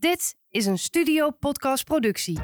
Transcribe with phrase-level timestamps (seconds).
[0.00, 2.38] Dit is een Studio Podcast productie.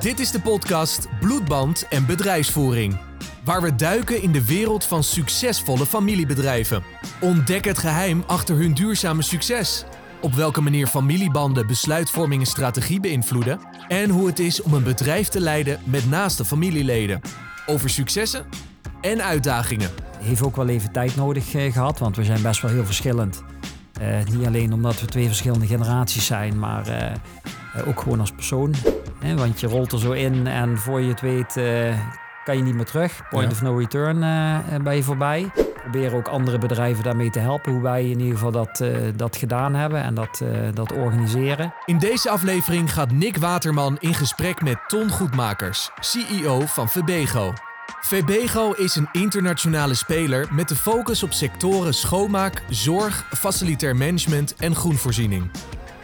[0.00, 3.00] Dit is de podcast Bloedband en Bedrijfsvoering.
[3.44, 6.82] Waar we duiken in de wereld van succesvolle familiebedrijven.
[7.20, 9.84] Ontdek het geheim achter hun duurzame succes.
[10.20, 13.60] Op welke manier familiebanden besluitvorming en strategie beïnvloeden.
[13.88, 17.20] En hoe het is om een bedrijf te leiden met naaste familieleden.
[17.66, 18.46] Over successen
[19.00, 19.90] en uitdagingen.
[20.18, 23.42] heeft ook wel even tijd nodig eh, gehad, want we zijn best wel heel verschillend.
[23.98, 28.32] Eh, niet alleen omdat we twee verschillende generaties zijn, maar eh, eh, ook gewoon als
[28.32, 28.74] persoon.
[29.20, 31.94] Hè, want je rolt er zo in en voor je het weet eh,
[32.44, 33.22] kan je niet meer terug.
[33.30, 33.50] Point Ja.
[33.50, 34.18] of no return
[34.82, 35.50] ben je voorbij.
[35.54, 37.72] We proberen ook andere bedrijven daarmee te helpen.
[37.72, 41.74] Hoe wij in ieder geval dat, eh, dat gedaan hebben en dat, eh, dat organiseren.
[41.84, 47.52] In deze aflevering gaat Nick Waterman in gesprek met Ton Goedmakers, CEO van Febego.
[48.00, 54.74] Febego is een internationale speler met de focus op sectoren schoonmaak, zorg, facilitair management en
[54.74, 55.50] groenvoorziening.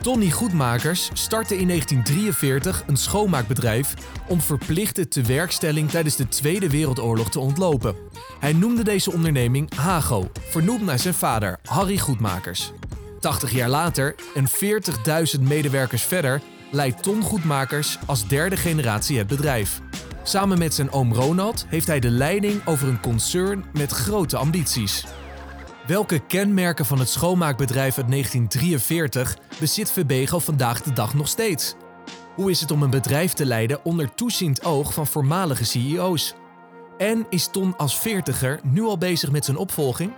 [0.01, 3.95] Tony Goedmakers startte in 1943 een schoonmaakbedrijf
[4.29, 7.97] om verplichte tewerkstelling tijdens de Tweede Wereldoorlog te ontlopen.
[8.41, 12.73] Hij noemde deze onderneming Hago, vernoemd naar zijn vader Harry Goedmakers.
[13.21, 14.49] 80 jaar later en
[15.37, 19.81] 40.000 medewerkers verder leidt Ton Goedmakers als derde generatie het bedrijf.
[20.27, 25.05] Samen met zijn oom Ronald heeft hij de leiding over een concern met grote ambities.
[25.87, 31.75] Welke kenmerken van het schoonmaakbedrijf uit 1943 bezit Febego vandaag de dag nog steeds?
[32.35, 36.35] Hoe is het om een bedrijf te leiden onder toeziend oog van voormalige CEO's?
[36.99, 40.13] En is Ton als veertiger nu al bezig met zijn opvolging?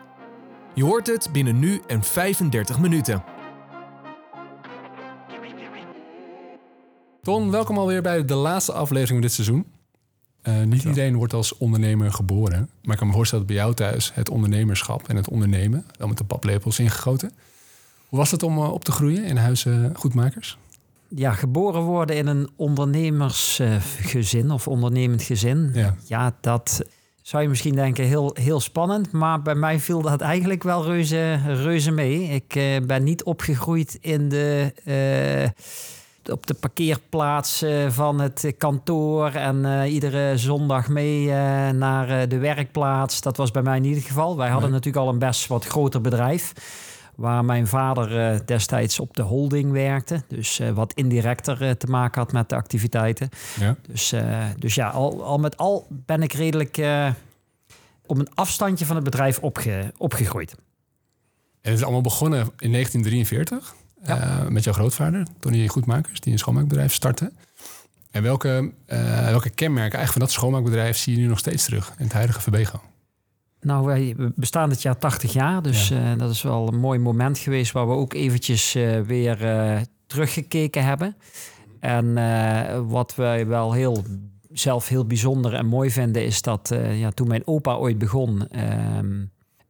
[0.75, 3.25] Je hoort het binnen nu en 35 minuten.
[7.23, 9.76] Ton, welkom alweer bij de laatste aflevering van dit seizoen.
[10.47, 12.69] Eh, niet iedereen wordt als ondernemer geboren.
[12.83, 15.87] Maar ik kan me voorstellen dat bij jou thuis het ondernemerschap en het ondernemen...
[15.99, 17.33] wel met de paplepels ingegoten.
[18.09, 20.59] Hoe was het om eh, op te groeien in huizen Goedmakers?
[21.09, 25.71] Ja, geboren worden in een ondernemersgezin of ondernemend gezin.
[25.75, 25.97] Ja.
[26.05, 26.85] Ja, dat
[27.23, 29.13] zou je misschien denken heel, heel spannend.
[29.13, 32.23] Maar bij mij viel dat eigenlijk wel reuze, reuze mee.
[32.23, 35.65] Ik eh, ben niet opgegroeid in de, eh,
[36.31, 39.31] op de parkeerplaats van het kantoor.
[39.31, 43.21] En eh, iedere zondag mee eh, naar eh, de werkplaats.
[43.21, 44.37] Dat was bij mij niet het geval.
[44.37, 44.79] Wij hadden Nee.
[44.79, 46.53] natuurlijk al een best wat groter bedrijf.
[47.15, 50.23] Waar mijn vader destijds op de holding werkte.
[50.29, 53.29] Dus wat indirecter te maken had met de activiteiten.
[53.61, 53.77] Ja.
[53.89, 54.15] Dus,
[54.59, 56.81] dus ja, al, al met al ben ik redelijk
[58.07, 60.55] op een afstandje van het bedrijf opge, opgegroeid.
[61.61, 64.21] En het is allemaal begonnen in 1943 Ja.
[64.21, 67.33] eh, met jouw grootvader, Tony Goedmakers, die een schoonmaakbedrijf startte.
[68.11, 71.95] En welke, eh, welke kenmerken eigenlijk van dat schoonmaakbedrijf zie je nu nog steeds terug
[71.99, 72.81] in het huidige Verbego?
[73.61, 77.39] Nou, wij bestaan dit jaar 80 jaar, dus eh, dat is wel een mooi moment
[77.39, 78.73] geweest waar we ook eventjes
[79.07, 79.39] weer
[80.07, 81.17] teruggekeken hebben.
[81.81, 82.15] En
[82.89, 84.05] wat wij wel heel
[84.53, 89.25] zelf heel bijzonder en mooi vinden is dat ja, toen mijn opa ooit begon ehm,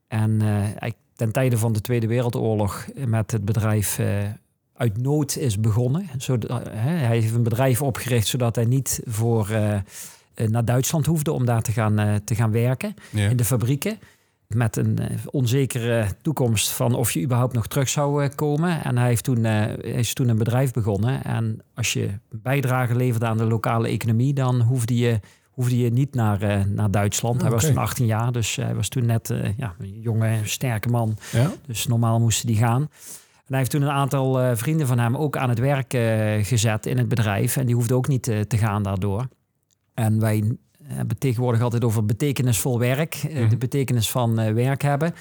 [0.08, 4.06] en eigenlijk ten tijde van de Tweede Wereldoorlog met het bedrijf eh,
[4.74, 6.06] uit nood is begonnen.
[6.18, 9.80] Zodat, hè, hij heeft een bedrijf opgericht zodat hij niet voor eh, eh,
[10.48, 13.28] naar Duitsland hoefde om daar te gaan, eh, te gaan werken Ja.
[13.28, 13.98] in de fabrieken.
[14.46, 18.84] Met een eh, onzekere toekomst van of je überhaupt nog terug zou eh, komen.
[18.84, 21.24] En hij heeft toen, eh, hij is toen een bedrijf begonnen.
[21.24, 25.20] En als je bijdrage leverde aan de lokale economie, dan hoefde je,
[25.56, 27.40] hoefde je niet naar, eh, naar Duitsland.
[27.42, 27.72] Hij was Oké.
[27.72, 31.16] toen 18 jaar, dus hij was toen net eh, ja, een jonge, sterke man.
[31.32, 31.50] Ja?
[31.66, 32.80] Dus normaal moesten die gaan.
[32.82, 32.88] En
[33.52, 36.86] hij heeft toen een aantal eh, vrienden van hem ook aan het werk eh, gezet
[36.86, 37.56] in het bedrijf.
[37.56, 39.28] En die hoefden ook niet eh, te gaan daardoor.
[39.94, 43.14] En wij hebben tegenwoordig altijd over betekenisvol werk.
[43.14, 43.48] eh, Mhm.
[43.48, 45.14] De betekenis van eh, werk hebben.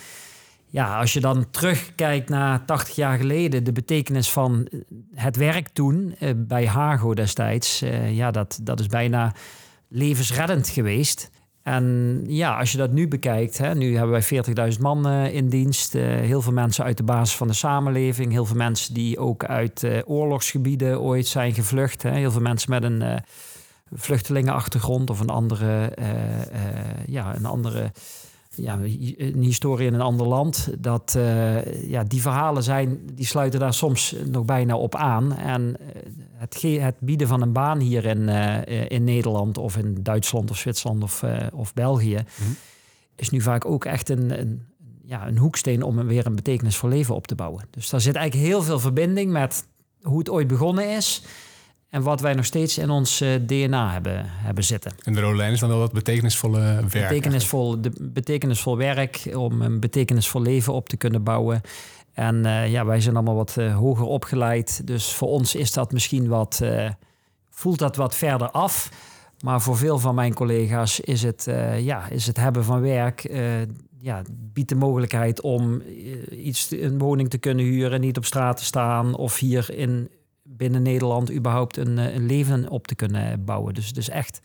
[0.67, 4.79] Ja, als je dan terugkijkt naar 80 jaar geleden, de betekenis van eh,
[5.13, 9.33] het werk toen eh, bij Hago destijds, eh, ja, dat, dat is bijna
[9.95, 11.29] levensreddend geweest.
[11.63, 15.49] En ja, als je dat nu bekijkt, hè, nu hebben wij 40.000 man eh, in
[15.49, 15.95] dienst.
[15.95, 18.31] eh, heel veel mensen uit de basis van de samenleving.
[18.31, 22.03] Heel veel mensen die ook uit eh, oorlogsgebieden ooit zijn gevlucht.
[22.03, 22.11] Hè.
[22.11, 23.23] Heel veel mensen met een
[23.93, 25.93] vluchtelingenachtergrond of een andere,
[27.05, 27.91] ja, een andere
[28.55, 28.79] ja,
[29.17, 30.69] een historie in een ander land.
[30.79, 35.35] Dat, eh, ja, die verhalen zijn, die sluiten daar soms nog bijna op aan.
[35.37, 36.01] En eh,
[36.33, 40.57] het, het bieden van een baan hier in, eh, in Nederland of in Duitsland of
[40.57, 41.23] Zwitserland of,
[41.53, 42.23] of België...
[42.35, 42.49] Mhm.
[43.15, 44.65] is nu vaak ook echt een, een,
[45.03, 47.67] ja, een hoeksteen om weer een betekenisvol leven op te bouwen.
[47.69, 49.67] Dus daar zit eigenlijk heel veel verbinding met
[50.01, 51.23] hoe het ooit begonnen is...
[51.95, 54.91] en wat wij nog steeds in ons eh, DNA hebben, hebben zitten.
[55.03, 56.91] En de rode lijn is dan wel dat betekenisvolle werk.
[56.91, 61.61] Betekenisvol, de, betekenisvol werk om een betekenisvol leven op te kunnen bouwen.
[62.13, 64.87] En eh, ja, wij zijn allemaal wat eh, hoger opgeleid.
[64.87, 66.61] Dus voor ons is dat misschien wat,
[67.49, 68.89] voelt dat wat verder af.
[69.39, 71.47] Maar voor veel van mijn collega's is het,
[71.79, 73.29] ja, is het hebben van werk.
[73.99, 75.81] ja, biedt de mogelijkheid om
[76.31, 79.15] iets, een woning te kunnen huren, niet op straat te staan.
[79.15, 80.09] Of hier in,
[80.47, 83.73] binnen Nederland überhaupt een, eh, een leven op te kunnen bouwen.
[83.73, 84.41] Dus is echt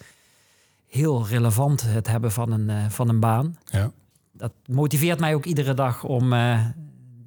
[0.86, 3.56] heel relevant het hebben van een, eh, van een baan.
[3.64, 3.92] Ja.
[4.32, 6.64] Dat motiveert mij ook iedere dag om eh,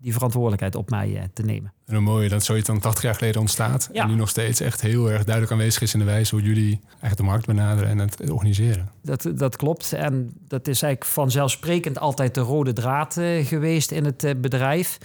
[0.04, 1.74] die verantwoordelijkheid op mij eh, te nemen.
[1.86, 3.90] En hoe mooi dat zoiets dan 80 jaar geleden ontstaat.
[3.94, 4.04] Ja.
[4.04, 6.80] En nu nog steeds echt heel erg duidelijk aanwezig is in de wijze hoe jullie
[6.90, 8.92] eigenlijk de markt benaderen en het organiseren.
[9.02, 9.94] Dat, dat klopt.
[9.94, 14.98] En dat is eigenlijk vanzelfsprekend altijd de rode draad eh, geweest in het eh, bedrijf.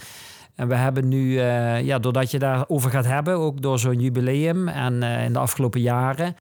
[0.59, 4.67] En we hebben nu, eh, ja, doordat je daarover gaat hebben, ook door zo'n jubileum
[4.67, 6.33] en eh, in de afgelopen jaren, eh,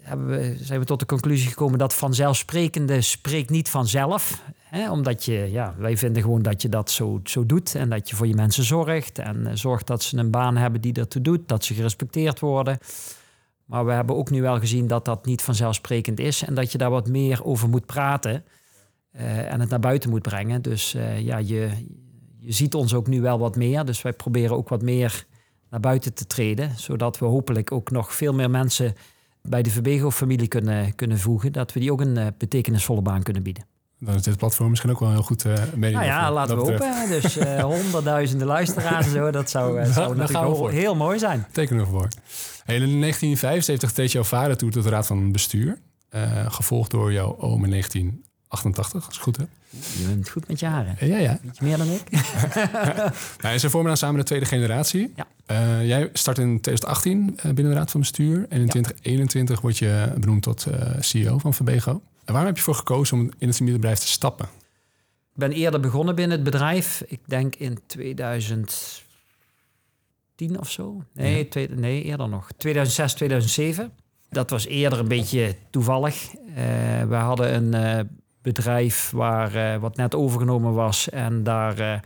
[0.00, 4.42] hebben we, zijn we tot de conclusie gekomen dat vanzelfsprekende spreekt niet vanzelf.
[4.62, 4.90] Hè?
[4.90, 8.16] Omdat je, ja, wij vinden gewoon dat je dat zo, zo doet en dat je
[8.16, 11.64] voor je mensen zorgt en zorgt dat ze een baan hebben die ertoe doet, dat
[11.64, 12.78] ze gerespecteerd worden.
[13.64, 16.78] Maar we hebben ook nu wel gezien dat dat niet vanzelfsprekend is en dat je
[16.78, 18.44] daar wat meer over moet praten
[19.12, 20.62] en het naar buiten moet brengen.
[20.62, 21.70] Dus ja, je,
[22.40, 23.84] je ziet ons ook nu wel wat meer.
[23.84, 25.24] Dus wij proberen ook wat meer
[25.70, 28.94] naar buiten te treden, zodat we hopelijk ook nog veel meer mensen
[29.42, 33.42] bij de Verbego-familie kunnen, kunnen voegen, dat we die ook een eh, betekenisvolle baan kunnen
[33.42, 33.64] bieden.
[33.98, 36.00] Dan is dit platform misschien ook wel een heel goed uh, medium.
[36.00, 37.08] Nou ja, laten we dat hopen.
[37.08, 41.46] Dus eh, honderdduizenden luisteraars en zo, dat zou, Daar- zou natuurlijk heel, mooi zijn.
[41.52, 42.08] Tekenen we voor.
[42.64, 45.80] Hey, in 1975 treedt jouw vader toe tot de raad van bestuur.
[46.48, 47.70] gevolgd door jouw oom in
[48.50, 49.48] 1988, als ik goed heb.
[49.98, 50.98] Je bent goed met je haren.
[50.98, 51.40] Eh, ja, ja.
[51.60, 52.02] Meer dan ik.
[53.42, 55.12] Nou, ze vormen dan samen de tweede generatie.
[55.16, 55.26] Ja.
[55.46, 58.36] Eh, jij start in 2018 eh, binnen de raad van bestuur.
[58.48, 61.90] En in 2021 word je benoemd tot eh, CEO van Verbego.
[62.24, 64.46] En waarom heb je voor gekozen om in het familiebedrijf te stappen?
[65.32, 67.02] Ik ben eerder begonnen binnen het bedrijf.
[67.06, 69.04] Ik denk in 2010
[70.58, 71.04] of zo.
[71.14, 71.66] Nee, Ja.
[71.74, 72.48] nee eerder nog.
[72.56, 73.92] 2006, 2007.
[74.30, 76.30] Dat was eerder een beetje toevallig.
[77.08, 78.10] We hadden een
[78.42, 81.08] bedrijf waar, eh, wat net overgenomen was.
[81.08, 81.98] En daar eh,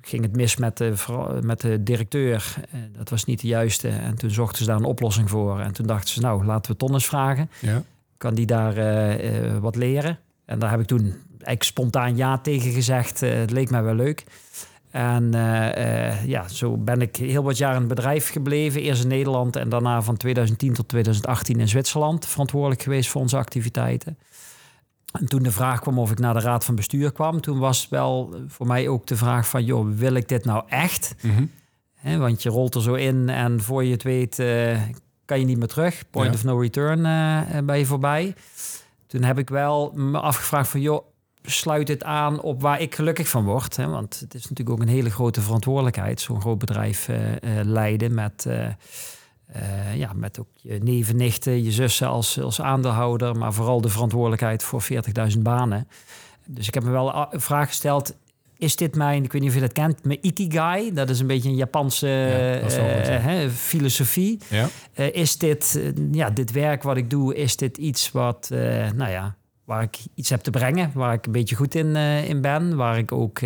[0.00, 0.94] ging het mis met de,
[1.42, 2.54] met de directeur.
[2.70, 3.88] Eh, dat was niet de juiste.
[3.88, 5.60] En toen zochten ze daar een oplossing voor.
[5.60, 7.82] En toen dachten ze, nou, laten we Ton eens vragen Ja.
[8.16, 8.74] kan die daar
[9.60, 10.18] wat leren?
[10.44, 13.20] En daar heb ik toen eigenlijk spontaan ja tegen gezegd.
[13.20, 14.24] Het leek mij wel leuk.
[14.90, 15.30] En
[16.26, 18.80] ja, zo ben ik heel wat jaar in het bedrijf gebleven.
[18.80, 23.36] Eerst in Nederland en daarna van 2010 tot 2018 in Zwitserland verantwoordelijk geweest voor onze
[23.36, 24.18] activiteiten.
[25.12, 27.88] En toen de vraag kwam of ik naar de raad van bestuur kwam, toen was
[27.88, 31.14] wel voor mij ook de vraag van, joh, wil ik dit nou echt?
[31.20, 32.18] Mhm.
[32.18, 34.80] Want je rolt er zo in en voor je het weet eh,
[35.24, 36.02] kan je niet meer terug.
[36.10, 36.34] Point Ja.
[36.34, 38.34] of no return eh, eh, ben je voorbij.
[39.06, 40.80] Toen heb ik wel me afgevraagd van...
[40.80, 41.04] joh,
[41.42, 43.76] sluit het aan op waar ik gelukkig van word.
[43.76, 43.86] Hè?
[43.86, 46.20] Want het is natuurlijk ook een hele grote verantwoordelijkheid...
[46.20, 48.46] zo'n groot bedrijf eh, eh, leiden met...
[49.52, 53.36] eh, ja, met ook je neven, nichten, je zussen als, als aandeelhouder...
[53.36, 54.82] maar vooral de verantwoordelijkheid voor
[55.32, 55.88] 40.000 banen.
[56.46, 58.14] Dus ik heb me wel een vraag gesteld
[58.62, 60.92] is dit mijn, ik weet niet of je dat kent, mijn ikigai.
[60.92, 64.38] Dat is een beetje een Japanse Ja, eh, hè, filosofie.
[64.48, 64.68] Ja.
[64.92, 65.80] Eh, is dit,
[66.12, 68.48] ja, dit werk wat ik doe, is dit iets wat,
[68.94, 69.34] nou ja,
[69.64, 72.98] waar ik iets heb te brengen, waar ik een beetje goed in, in ben, waar
[72.98, 73.38] ik ook,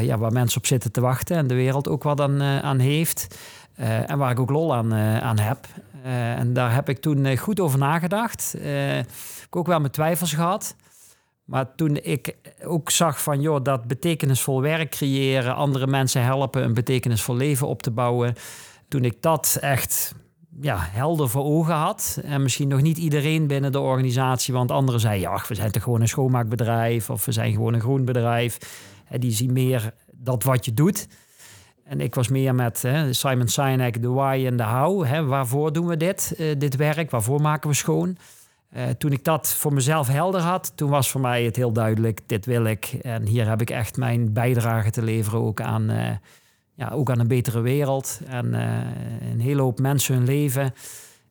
[0.00, 3.36] ja, waar mensen op zitten te wachten en de wereld ook wat aan, aan heeft.
[3.74, 5.66] Eh, en waar ik ook lol aan, eh, aan heb.
[6.02, 8.54] Eh, en daar heb ik toen goed over nagedacht.
[8.54, 8.62] Ik
[9.40, 10.76] heb ook wel mijn twijfels gehad.
[11.44, 16.74] Maar toen ik ook zag van, joh, dat betekenisvol werk creëren, andere mensen helpen een
[16.74, 18.34] betekenisvol leven op te bouwen.
[18.88, 20.14] Toen ik dat echt
[20.60, 22.20] ja, helder voor ogen had.
[22.24, 25.82] En misschien nog niet iedereen binnen de organisatie, want anderen zeiden, ja, we zijn toch
[25.82, 28.58] gewoon een schoonmaakbedrijf of we zijn gewoon een groen bedrijf.
[29.08, 31.06] En die zien meer dat wat je doet.
[31.92, 35.04] En ik was meer met hè, Simon Sinek, de why en de how.
[35.04, 37.10] Hè, waarvoor doen we dit, eh, dit werk?
[37.10, 38.16] Waarvoor maken we schoon?
[38.68, 42.20] Eh, toen ik dat voor mezelf helder had, toen was voor mij het heel duidelijk,
[42.26, 42.92] dit wil ik.
[43.02, 46.10] En hier heb ik echt mijn bijdrage te leveren ook aan, eh,
[46.74, 48.20] ja, ook aan een betere wereld.
[48.26, 48.52] En
[49.32, 50.74] een hele hoop mensen hun leven.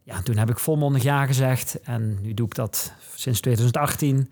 [0.03, 1.81] Ja, toen heb ik volmondig ja gezegd.
[1.81, 4.31] En nu doe ik dat sinds 2018.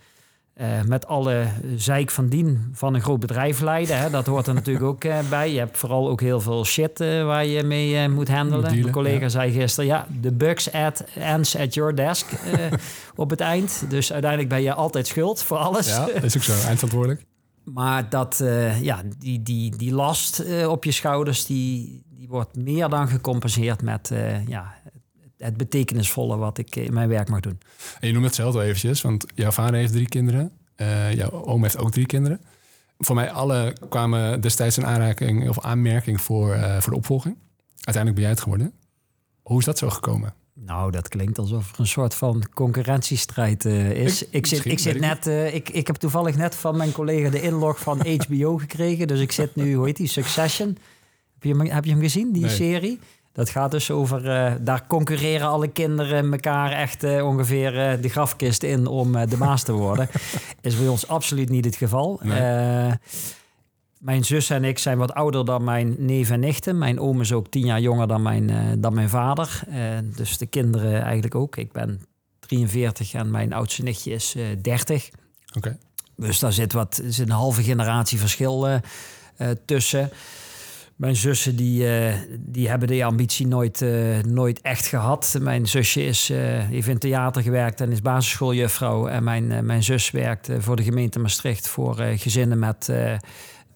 [0.60, 3.98] Eh, met alle zeik van dien van een groot bedrijf leiden.
[3.98, 4.10] Hè.
[4.10, 5.52] Dat hoort er natuurlijk ook eh, bij.
[5.52, 8.80] Je hebt vooral ook heel veel shit eh, waar je mee moet handelen.
[8.80, 9.30] Mijn collega ja.
[9.30, 12.28] zei gisteren, ja, de bugs at, ends at your desk
[13.16, 13.86] op het eind.
[13.90, 15.88] Dus uiteindelijk ben je altijd schuld voor alles.
[15.88, 16.52] ja, dat is ook zo.
[16.68, 17.26] Eindverantwoordelijk.
[17.64, 18.44] Maar dat,
[18.82, 24.12] ja, die, die, die last op je schouders, die, die wordt meer dan gecompenseerd met
[24.48, 24.74] ja,
[25.40, 27.60] het betekenisvolle wat ik in mijn werk mag doen.
[28.00, 30.52] En je noemt het zelf al eventjes, want jouw vader heeft drie kinderen.
[30.76, 32.42] eh, jouw oom heeft ook drie kinderen.
[32.98, 37.38] voor mij alle kwamen destijds in aanraking of aanmerking voor, uh, voor de opvolging.
[37.74, 38.74] Uiteindelijk ben jij het geworden.
[39.42, 40.34] Hoe is dat zo gekomen?
[40.54, 44.24] Nou, dat klinkt alsof er een soort van concurrentiestrijd uh, is.
[44.24, 47.30] Ik, ik zit, ik zit net, uh, ik, ik heb toevallig net van mijn collega
[47.30, 49.08] de inlog van HBO gekregen.
[49.08, 50.78] Dus ik zit nu, hoe heet die, Succession.
[51.34, 53.00] Heb je hem, heb je hem gezien, die serie?
[53.32, 58.10] Dat gaat dus over, uh, daar concurreren alle kinderen elkaar echt uh, ongeveer uh, de
[58.10, 60.10] grafkist in om de baas te worden.
[60.62, 62.20] is bij ons absoluut niet het geval.
[62.24, 62.94] Nee.
[63.98, 66.78] mijn zus en ik zijn wat ouder dan mijn neef en nichten.
[66.78, 69.62] Mijn oom is ook tien jaar jonger dan mijn, dan mijn vader.
[70.16, 71.56] dus de kinderen eigenlijk ook.
[71.56, 72.02] Ik ben
[72.40, 75.10] 43 en mijn oudste nichtje is 30.
[75.56, 75.78] Oké.
[76.16, 78.82] Dus daar zit wat, zit een halve generatie verschil
[79.66, 80.12] tussen.
[81.00, 85.38] Mijn zussen die, uh, die hebben die ambitie nooit, uh, nooit echt gehad.
[85.42, 89.08] Mijn zusje is, uh, heeft in theater gewerkt en is basisschooljuffrouw.
[89.08, 92.92] En mijn, mijn zus werkt voor de gemeente Maastricht voor gezinnen met,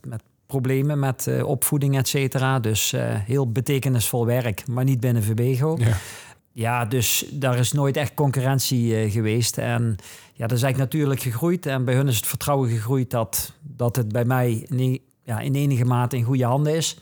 [0.02, 2.60] met problemen met opvoeding, et cetera.
[2.60, 2.94] Dus
[3.26, 5.78] heel betekenisvol werk, maar niet binnen VBGO.
[5.80, 5.98] Ja.
[6.52, 9.58] ja, dus daar is nooit echt concurrentie geweest.
[9.58, 9.96] En
[10.34, 11.66] ja, dat is eigenlijk natuurlijk gegroeid.
[11.66, 15.56] En bij hun is het vertrouwen gegroeid dat, dat het bij mij in, ja, in
[15.56, 16.98] enige mate in goede handen is.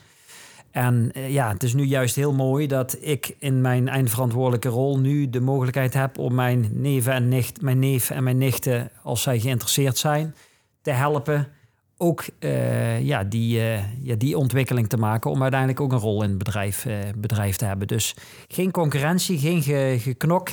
[0.72, 4.98] En eh, ja, het is nu juist heel mooi dat ik in mijn eindverantwoordelijke rol
[4.98, 9.22] nu de mogelijkheid heb om mijn neven en nicht, mijn neef en mijn nichten, als
[9.22, 10.34] zij geïnteresseerd zijn,
[10.82, 11.48] te helpen.
[11.96, 16.22] Ook uh, ja, die, uh, ja, die ontwikkeling te maken om uiteindelijk ook een rol
[16.22, 16.86] in het bedrijf,
[17.16, 17.86] bedrijf te hebben.
[17.86, 18.16] Dus
[18.48, 20.48] geen concurrentie, geen ge, geknok.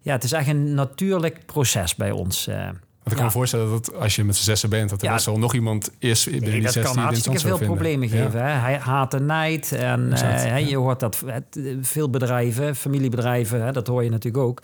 [0.00, 2.48] ja, het is echt een natuurlijk proces bij ons.
[3.10, 5.38] Ik kan me voorstellen dat als je met z'n zessen bent, dat er best wel
[5.38, 8.46] nog iemand is binnen nee, die dat zes kan hartstikke veel problemen geven.
[8.46, 8.50] Hè?
[8.50, 9.72] Hij haat en nijd.
[9.72, 11.24] En uh, je hoort dat
[11.80, 14.62] veel bedrijven, familiebedrijven, hè, dat hoor je natuurlijk ook.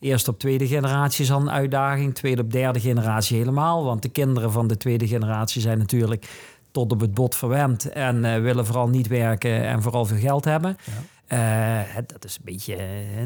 [0.00, 2.14] Eerst op tweede generatie is al een uitdaging.
[2.14, 3.84] Tweede op derde generatie helemaal.
[3.84, 6.26] Want de kinderen van de tweede generatie zijn natuurlijk
[6.70, 7.92] tot op het bot verwend.
[7.92, 10.76] En uh, willen vooral niet werken en vooral veel geld hebben.
[10.84, 10.92] Ja.
[11.32, 12.76] Uh, dat is een beetje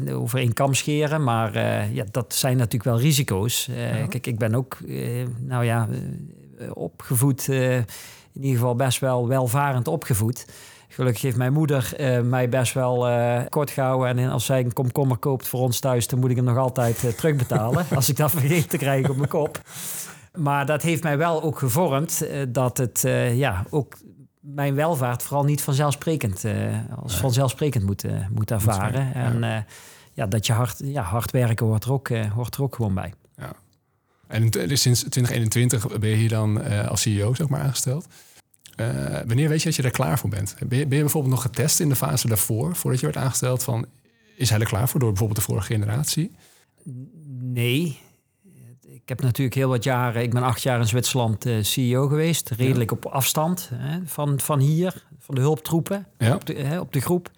[0.05, 3.65] uh, over één kam scheren, maar uh, ja, dat zijn natuurlijk wel risico's.
[3.65, 4.07] Ja.
[4.07, 4.77] Kijk, ik ben ook,
[5.39, 5.87] nou ja,
[6.73, 7.85] opgevoed, in
[8.33, 10.45] ieder geval best wel welvarend opgevoed.
[10.87, 11.93] Gelukkig heeft mijn moeder
[12.23, 13.07] mij best wel
[13.49, 14.17] kort gehouden.
[14.17, 17.17] En als zij een komkommer koopt voor ons thuis, dan moet ik hem nog altijd
[17.17, 17.85] terugbetalen.
[17.95, 19.61] als ik dat vergeet te krijgen op mijn kop.
[20.33, 23.01] Maar dat heeft mij wel ook gevormd dat het
[23.33, 23.95] ja, ook
[24.45, 29.13] mijn welvaart vooral niet vanzelfsprekend, uh, als vanzelfsprekend moet, uh, moet ervaren.
[29.13, 29.57] En ja.
[29.57, 29.63] Uh,
[30.13, 30.25] ja.
[30.25, 33.13] dat je hard, ja, hard werken hoort er ook, hoort er ook gewoon bij.
[33.37, 33.51] Ja.
[34.27, 38.07] En sinds 2021 ben je hier dan als CEO zeg maar, aangesteld.
[39.25, 40.55] wanneer weet je dat je er klaar voor bent?
[40.67, 43.63] Ben je, ben je bijvoorbeeld nog getest in de fase daarvoor, voordat je werd aangesteld
[43.63, 43.85] van
[44.35, 46.31] is hij er klaar voor door bijvoorbeeld de vorige generatie?
[47.39, 47.99] Nee,
[49.05, 52.49] ik heb natuurlijk heel wat jaren, ik ben acht jaar in Zwitserland uh, CEO geweest,
[52.49, 56.33] redelijk op afstand hè, van, van hier, van de hulptroepen ja.
[56.33, 57.29] op, de, hè, op de groep.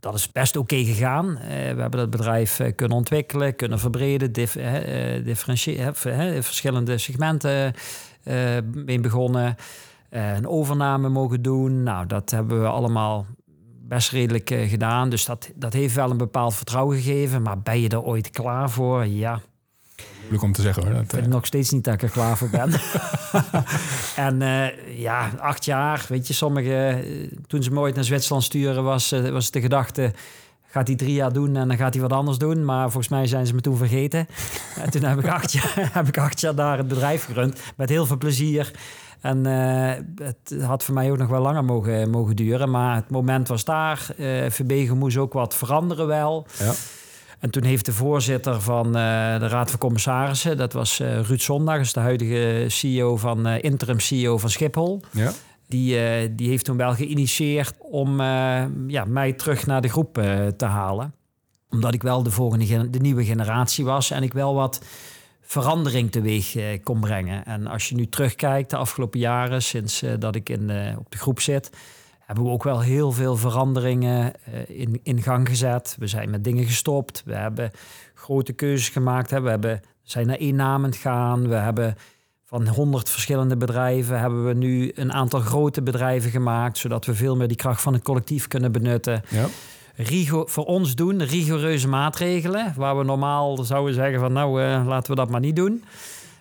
[0.00, 1.26] Dat is best oké gegaan.
[1.28, 4.52] Uh, we hebben dat bedrijf uh, kunnen ontwikkelen, kunnen verbreden, dif,
[5.24, 5.94] differentiëren,
[6.44, 7.74] verschillende segmenten
[8.72, 9.56] mee begonnen.
[10.10, 11.82] een overname mogen doen.
[11.82, 13.26] Nou, dat hebben we allemaal
[13.80, 15.08] best redelijk gedaan.
[15.08, 17.42] Dus dat, dat heeft wel een bepaald vertrouwen gegeven.
[17.42, 19.06] Maar ben je er ooit klaar voor?
[19.06, 19.40] Ja,
[20.18, 20.92] Moeilijk om te zeggen hoor.
[20.92, 21.32] Dat, ik vind uh...
[21.32, 22.70] nog steeds niet dat ik er klaar voor ben.
[24.26, 27.04] en uh, ja, acht jaar, weet je, sommige...
[27.46, 30.12] Toen ze me ooit naar Zwitserland sturen, was, was de gedachte...
[30.70, 32.64] Gaat hij drie jaar doen en dan gaat hij wat anders doen.
[32.64, 34.26] Maar volgens mij zijn ze me toen vergeten.
[34.84, 37.60] en toen heb ik, acht jaar, heb ik acht jaar daar het bedrijf gerund.
[37.76, 38.70] Met heel veel plezier.
[39.20, 39.44] En
[40.14, 42.70] het had voor mij ook nog wel langer mogen, mogen duren.
[42.70, 44.06] Maar het moment was daar.
[44.16, 46.46] Uh, Verbegen moest ook wat veranderen wel.
[46.58, 46.72] Ja.
[47.38, 48.92] En toen heeft de voorzitter van uh,
[49.38, 53.62] de Raad van Commissarissen, dat was uh, Ruud Zondag, is de huidige CEO van uh,
[53.62, 55.02] interim CEO van Schiphol.
[55.10, 55.32] Ja.
[55.66, 58.20] Die, die heeft toen wel geïnitieerd om
[58.86, 60.14] ja, mij terug naar de groep
[60.56, 61.14] te halen.
[61.70, 64.84] Omdat ik wel de, volgende, de nieuwe generatie was en ik wel wat
[65.40, 67.44] verandering teweeg kon brengen.
[67.44, 71.40] En als je nu terugkijkt de afgelopen jaren, sinds dat ik in, op de groep
[71.40, 71.70] zit,
[72.28, 75.96] hebben we ook wel heel veel veranderingen uh, in, in gang gezet.
[75.98, 77.22] We zijn met dingen gestopt.
[77.24, 77.70] We hebben
[78.14, 79.30] grote keuzes gemaakt.
[79.30, 79.40] Hè.
[79.40, 81.48] We hebben, zijn naar innamend gaan.
[81.48, 81.94] We hebben
[82.44, 87.36] van honderd verschillende bedrijven hebben we nu een aantal grote bedrijven gemaakt, zodat we veel
[87.36, 89.22] meer die kracht van het collectief kunnen benutten.
[89.28, 89.46] Ja.
[89.94, 95.10] Rigor, voor ons doen rigoureuze maatregelen, waar we normaal zouden zeggen van nou uh, laten
[95.10, 95.84] we dat maar niet doen.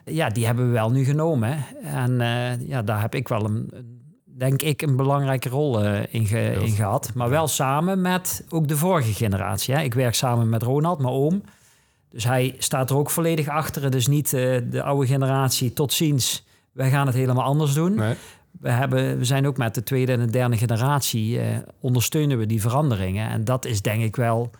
[0.05, 1.57] Ja, die hebben we wel nu genomen.
[1.57, 1.89] Hè.
[1.89, 3.96] En uh, ja, daar heb ik wel een, een
[4.37, 6.27] denk ik, een belangrijke rol uh, in,
[6.61, 7.11] in, gehad.
[7.13, 9.73] Maar wel samen met ook de vorige generatie.
[9.73, 9.81] Hè.
[9.81, 11.41] Ik werk samen met Ronald, mijn oom.
[12.09, 13.91] Dus hij staat er ook volledig achter.
[13.91, 16.45] Dus niet uh, de oude generatie tot ziens.
[16.71, 17.95] wij gaan het helemaal anders doen.
[17.95, 18.15] Nee.
[18.59, 22.45] We, hebben, we zijn ook met de tweede en de derde generatie, eh, ondersteunen we
[22.45, 23.29] die veranderingen.
[23.29, 24.51] En dat is denk ik wel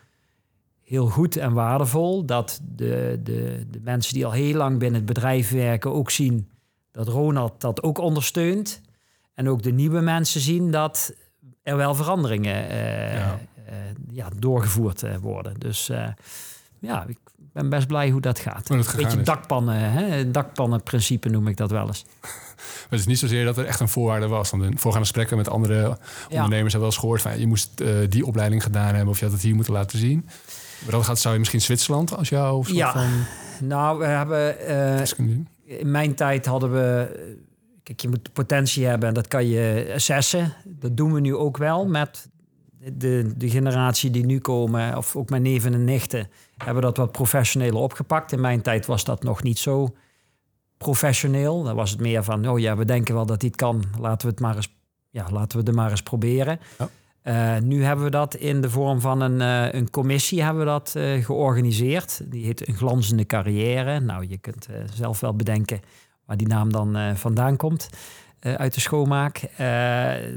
[0.84, 2.26] heel goed en waardevol.
[2.26, 6.50] Dat de, de, de mensen die al heel lang binnen het bedrijf werken ook zien
[6.92, 8.82] dat Ronald dat ook ondersteunt.
[9.38, 11.14] En ook de nieuwe mensen zien dat
[11.64, 13.40] er wel veranderingen eh, Ja.
[13.66, 13.74] eh,
[14.12, 15.60] ja, doorgevoerd eh, worden.
[15.60, 15.92] Dus
[16.80, 17.18] ja, ik
[17.54, 18.68] ben best blij hoe dat gaat.
[18.68, 19.26] Dat gegaan Beetje is.
[19.26, 20.32] dakpannen, hè?
[20.32, 22.06] dakpannenprincipe noem ik dat wel eens.
[22.58, 24.50] Maar het is niet zozeer dat er echt een voorwaarde was.
[24.50, 25.98] Want in voorgaande gesprekken met andere
[26.30, 29.34] ondernemers hebben wel eens gehoord van je moest die opleiding gedaan hebben of je had
[29.34, 30.26] het hier moeten laten zien.
[30.82, 32.92] Maar dan gaat, zou je misschien Zwitserland als jouw Ja.
[32.92, 33.10] van
[33.68, 34.56] Nou, we hebben
[35.66, 37.46] in mijn tijd hadden we.
[37.88, 40.54] Kijk, je moet potentie hebben en dat kan je assessen.
[40.66, 42.30] Dat doen we nu ook wel met
[42.94, 47.12] de, de generatie die nu komen, of ook mijn neven en nichten, hebben dat wat
[47.12, 48.32] professioneler opgepakt.
[48.32, 49.96] In mijn tijd was dat nog niet zo
[50.78, 51.64] professioneel.
[51.64, 53.84] Dan was het meer van, oh ja, we denken wel dat dit kan.
[54.00, 54.76] Laten we het maar eens,
[55.10, 56.60] ja, laten we het maar eens proberen.
[56.78, 56.90] Ja.
[57.22, 60.70] Eh, nu hebben we dat in de vorm van een, eh, een commissie hebben we
[60.70, 62.22] dat eh, georganiseerd.
[62.32, 64.00] Die heet een glanzende carrière.
[64.00, 65.80] Nou, je kunt zelf wel bedenken
[66.28, 67.90] waar die naam dan eh, vandaan komt.
[68.40, 69.38] eh, uit de schoonmaak.
[69.38, 69.58] Eh,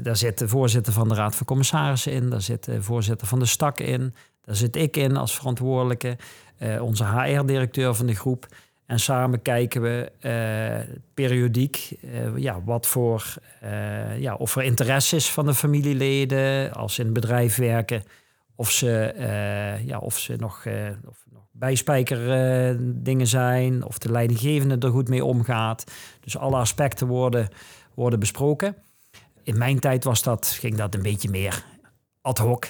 [0.03, 2.29] daar zit de voorzitter van de Raad van Commissarissen in.
[2.29, 4.13] Daar zit de voorzitter van de stak in.
[4.41, 6.17] Daar zit ik in als verantwoordelijke.
[6.81, 8.47] onze HR-directeur van de groep.
[8.85, 10.11] En samen kijken we
[11.13, 11.95] periodiek
[12.35, 13.33] ja, wat voor,
[14.17, 18.03] ja, of er interesse is van de familieleden als ze in het bedrijf werken.
[18.55, 19.13] Of ze,
[19.85, 20.65] ja, of ze nog,
[21.07, 21.25] of
[21.61, 23.85] bijspijker eh, dingen zijn.
[23.85, 25.83] Of de leidinggevende er goed mee omgaat.
[26.19, 27.49] Dus alle aspecten worden,
[27.93, 28.75] worden besproken.
[29.43, 31.63] In mijn tijd was dat, ging dat een beetje meer
[32.21, 32.65] ad hoc.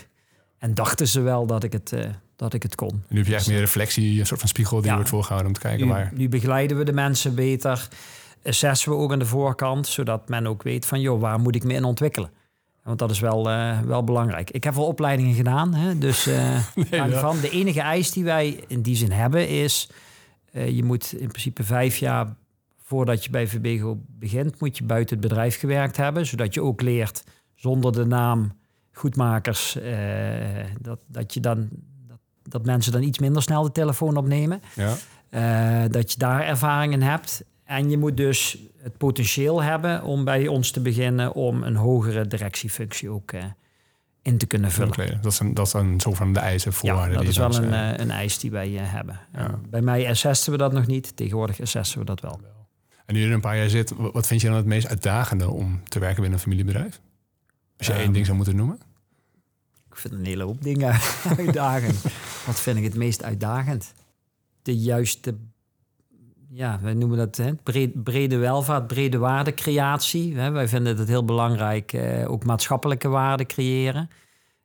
[0.57, 2.89] En dachten ze wel dat ik het, eh, dat ik het kon.
[2.89, 4.95] En nu heb je echt meer reflectie, een soort van spiegel die Ja.
[4.95, 6.11] wordt voorgehouden om te kijken Nu, waar.
[6.13, 7.87] nu begeleiden we de mensen beter.
[8.43, 11.63] Assessen we ook aan de voorkant, zodat men ook weet van, joh, waar moet ik
[11.63, 12.29] me in ontwikkelen?
[12.83, 14.49] Want dat is wel, eh, wel belangrijk.
[14.51, 15.97] Ik heb wel opleidingen gedaan, hè?
[15.97, 16.29] dus
[17.09, 17.39] van.
[17.39, 19.89] De enige eis die wij in die zin hebben is,
[20.51, 22.35] eh, je moet in principe vijf jaar
[22.83, 26.81] voordat je bij VBGO begint, moet je buiten het bedrijf gewerkt hebben, zodat je ook
[26.81, 27.23] leert
[27.55, 28.51] zonder de naam
[28.91, 29.77] goedmakers,
[30.81, 31.69] dat, dat, je dan,
[32.07, 34.61] dat, dat mensen dan iets minder snel de telefoon opnemen.
[34.75, 35.87] Ja.
[35.87, 37.43] Dat je daar ervaring in hebt.
[37.71, 42.27] En je moet dus het potentieel hebben om bij ons te beginnen om een hogere
[42.27, 43.43] directiefunctie ook eh,
[44.21, 44.89] in te kunnen vullen.
[44.89, 47.11] Oké, Dat is een, dat een soort van de eisen, voorwaarden.
[47.11, 49.19] Ja, dat is wel een, eh, een eis die wij eh, hebben.
[49.33, 49.59] Ja.
[49.69, 51.15] Bij mij assessen we dat nog niet.
[51.15, 52.39] Tegenwoordig assessen we dat wel.
[53.05, 54.87] En nu je er een paar jaar zit, wa- wat vind je dan het meest
[54.87, 57.01] uitdagende om te werken binnen een familiebedrijf?
[57.77, 58.79] Als je Ehm, één ding zou moeten noemen.
[59.89, 60.95] Ik vind een hele hoop dingen
[61.37, 62.01] uitdagend.
[62.45, 63.93] Wat vind ik het meest uitdagend?
[64.61, 65.35] De juiste,
[66.53, 70.35] ja, wij noemen dat hè, breed, brede welvaart, brede waardecreatie.
[70.35, 70.51] Hè.
[70.51, 74.09] Wij vinden het heel belangrijk eh, ook maatschappelijke waarden creëren.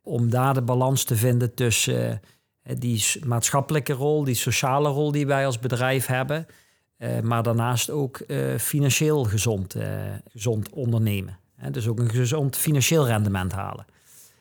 [0.01, 2.21] Om daar de balans te vinden tussen
[2.61, 6.45] eh, die maatschappelijke rol, die sociale rol die wij als bedrijf hebben.
[6.97, 9.89] eh, maar daarnaast ook eh, financieel gezond, eh,
[10.31, 11.37] gezond ondernemen.
[11.55, 11.71] Hè.
[11.71, 13.85] Dus ook een gezond financieel rendement halen.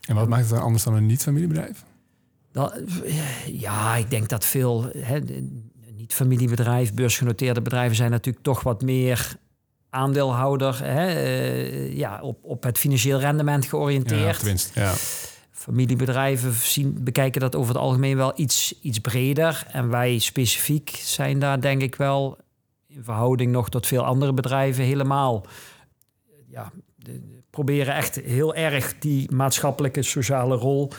[0.01, 1.85] En wat maakt het dan anders dan een niet-familiebedrijf?
[2.53, 2.81] Dat,
[3.47, 5.21] ja, ik denk dat veel hè,
[5.97, 9.37] niet-familiebedrijven, beursgenoteerde bedrijven zijn natuurlijk toch wat meer
[9.91, 14.39] aandeelhouder, hè, eh, ja, op, op het financieel rendement Ja, georiënteerd.
[14.41, 14.75] de winst.
[14.75, 14.93] Ja.
[15.51, 19.67] Familiebedrijven zien, bekijken dat over het algemeen wel iets, iets breder.
[19.71, 22.37] En wij specifiek zijn daar denk ik wel
[22.87, 25.47] in verhouding nog tot veel andere bedrijven helemaal.
[26.49, 30.91] Ja, de- de- proberen echt heel erg die maatschappelijke, sociale rol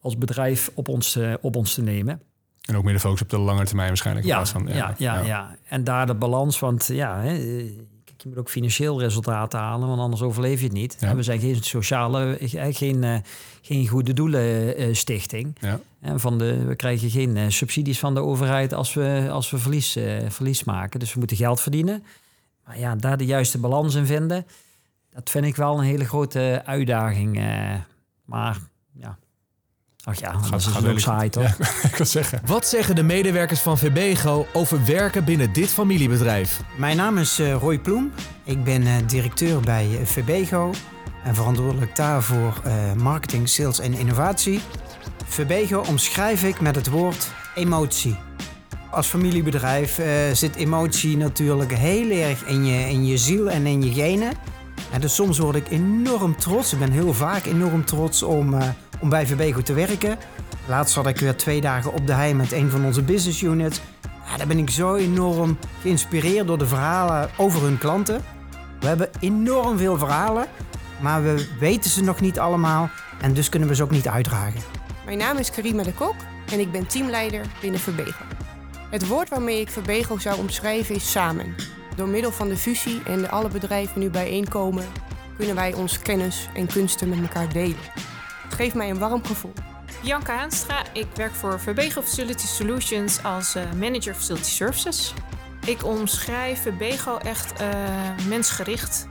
[0.00, 2.22] als bedrijf op ons, op ons te nemen.
[2.62, 4.26] En ook meer de focus op de lange termijn waarschijnlijk.
[4.26, 7.32] Ja, van, ja, ja, ja, En daar de balans, want ja, hè,
[8.22, 10.96] je moet ook financieel resultaten halen, want anders overleef je het niet.
[11.00, 11.08] Ja.
[11.08, 13.16] En we zijn geen sociale, eh, geen, eh,
[13.62, 15.56] geen goede doelen eh, stichting.
[15.60, 15.80] Ja.
[16.00, 19.98] En van de, we krijgen geen subsidies van de overheid als we, als we verlies,
[20.28, 21.00] verlies maken.
[21.00, 22.04] Dus we moeten geld verdienen.
[22.66, 24.46] Maar ja, daar de juiste balans in vinden,
[25.10, 27.40] dat vind ik wel een hele grote uitdaging.
[28.24, 28.58] maar
[30.04, 31.42] ach ja, anders is ook saai toch?
[31.58, 32.40] Ja, ik wil zeggen.
[32.46, 36.60] Wat zeggen de medewerkers van VBGO over werken binnen dit familiebedrijf?
[36.76, 38.12] Mijn naam is eh, Roy Ploem.
[38.44, 40.72] Ik ben eh, directeur bij eh, VBGO
[41.24, 44.60] en verantwoordelijk daarvoor eh, marketing, sales en innovatie.
[45.26, 48.16] VBGO omschrijf ik met het woord emotie.
[48.90, 53.82] Als familiebedrijf eh, zit emotie natuurlijk heel erg in je, in je ziel en in
[53.82, 54.32] je genen.
[54.92, 56.72] En dus soms word ik enorm trots.
[56.72, 58.68] Ik ben heel vaak enorm trots om, eh,
[59.00, 60.18] om bij VBGO te werken.
[60.66, 63.80] Laatst zat ik weer twee dagen op de hei met een van onze business units.
[64.26, 68.24] Ja, daar ben ik zo enorm geïnspireerd door de verhalen over hun klanten.
[68.80, 70.46] We hebben enorm veel verhalen,
[71.00, 74.60] maar we weten ze nog niet allemaal en dus kunnen we ze ook niet uitdragen.
[75.04, 76.14] Mijn naam is Karima de Kok
[76.52, 78.24] en ik ben teamleider binnen Verbego.
[78.90, 81.54] Het woord waarmee ik Verbego zou omschrijven is samen.
[81.96, 84.84] Door middel van de fusie en de alle bedrijven nu bijeenkomen,
[85.36, 87.76] kunnen wij onze kennis en kunsten met elkaar delen.
[88.42, 89.52] Het geeft mij een warm gevoel.
[90.02, 95.14] Bianca Haanstra, ik werk voor Verbego Facility Solutions als uh, manager Facility Services.
[95.66, 97.68] Ik omschrijf Verbego echt uh,
[98.28, 99.08] mensgericht.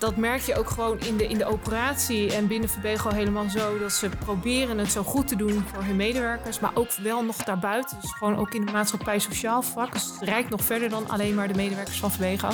[0.00, 3.78] Dat merk je ook gewoon in de, in de operatie en binnen Verbego helemaal zo.
[3.78, 6.60] Dat ze proberen het zo goed te doen voor hun medewerkers.
[6.60, 7.98] Maar ook wel nog daarbuiten.
[8.00, 9.92] Dus gewoon ook in de maatschappij sociaal vlak.
[9.92, 12.48] Dus het reikt nog verder dan alleen maar de medewerkers van Verbego.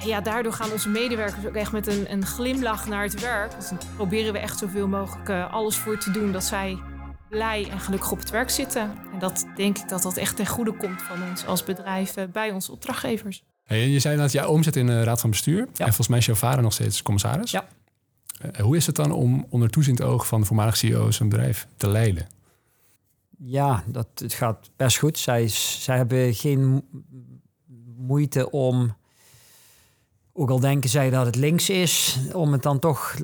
[0.00, 3.54] En ja, daardoor gaan onze medewerkers ook echt met een, een glimlach naar het werk.
[3.56, 6.78] Dus dan proberen we echt zoveel mogelijk uh, alles voor te doen dat zij
[7.28, 8.98] blij en gelukkig op het werk zitten.
[9.12, 12.50] En dat denk ik dat dat echt ten goede komt van ons als bedrijf bij
[12.50, 13.44] onze opdrachtgevers.
[13.64, 15.58] Hey, je zei dat jij omzet in de raad van bestuur.
[15.58, 15.66] Ja.
[15.66, 17.50] En volgens mij is jouw vader nog steeds commissaris.
[17.50, 17.68] Ja.
[18.44, 21.66] Uh, hoe is het dan om onder toezicht oog van de voormalige CEO's een bedrijf
[21.76, 22.26] te leiden?
[23.38, 25.18] Ja, dat, het gaat best goed.
[25.18, 26.84] Zij, zij hebben geen
[27.96, 28.94] moeite om
[30.32, 33.14] ook al denken zij dat het links is, om het dan toch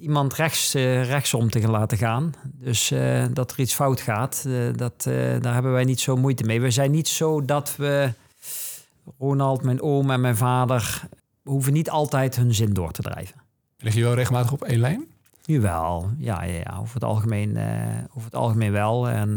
[0.00, 2.34] iemand rechts, uh, rechtsom te laten gaan.
[2.44, 5.02] Dus uh, dat er iets fout gaat, dat,
[5.40, 6.60] daar hebben wij niet zo moeite mee.
[6.60, 8.12] We zijn niet zo dat we,
[9.18, 11.08] Ronald, mijn oom en mijn vader,
[11.42, 13.40] hoeven niet altijd hun zin door te drijven.
[13.78, 15.06] Lig je wel regelmatig op één lijn?
[15.42, 16.76] Jawel, ja, ja, ja.
[16.80, 17.50] Over, het algemeen,
[18.10, 19.08] over het algemeen wel.
[19.08, 19.36] En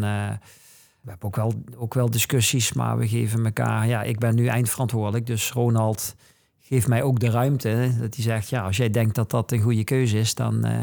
[1.03, 3.87] we hebben ook wel, ook wel discussies, maar we geven elkaar...
[3.87, 6.15] Ja, ik ben nu eindverantwoordelijk, dus Ronald
[6.59, 7.91] geeft mij ook de ruimte.
[7.99, 10.79] Dat hij zegt, ja, als jij denkt dat dat een goede keuze is, dan uh,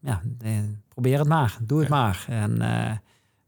[0.00, 0.52] ja, eh,
[0.88, 1.58] probeer het maar.
[1.62, 1.94] Doe het ja.
[1.94, 2.24] maar.
[2.28, 2.60] En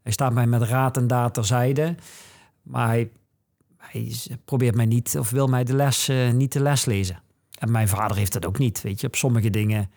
[0.03, 1.95] hij staat mij met raad en daad terzijde.
[2.61, 3.11] Maar hij,
[3.91, 4.15] hij,
[4.45, 7.21] probeert mij niet, of wil mij de les niet de les lezen.
[7.57, 8.81] En mijn vader heeft dat ook niet.
[8.81, 9.89] Weet je, op sommige dingen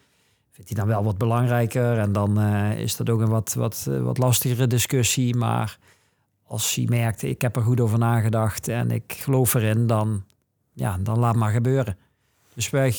[0.51, 1.99] vindt hij dan wel wat belangrijker.
[1.99, 2.41] En dan
[2.77, 5.35] is dat ook een wat, wat, wat lastigere discussie.
[5.35, 5.79] Maar
[6.47, 10.25] als hij merkt, ik heb er goed over nagedacht en ik geloof erin, dan
[10.73, 11.97] ja, dan laat maar gebeuren.
[12.55, 12.95] Dus wij,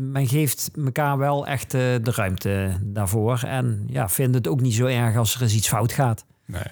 [0.00, 3.42] men geeft elkaar wel echt de ruimte daarvoor.
[3.44, 6.24] En ja, vindt het ook niet zo erg als er eens iets fout gaat.
[6.44, 6.62] Nee.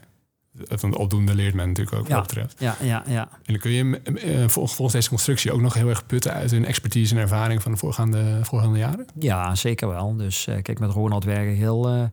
[0.69, 2.55] Van het opdoende leert men natuurlijk ook ja, wat betreft.
[2.59, 3.29] Ja, ja, ja.
[3.33, 6.65] En dan kun je uh, volgens deze constructie ook nog heel erg putten uit hun
[6.65, 9.07] expertise en ervaring van de voorgaande, voorgaande jaren?
[9.19, 10.17] Ja, zeker wel.
[10.17, 12.11] Dus uh, kijk, met Ronald werken heel,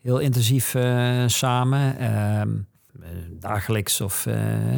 [0.00, 0.74] heel intensief
[1.26, 1.98] samen.
[1.98, 2.50] Ehm,
[3.40, 4.26] dagelijks of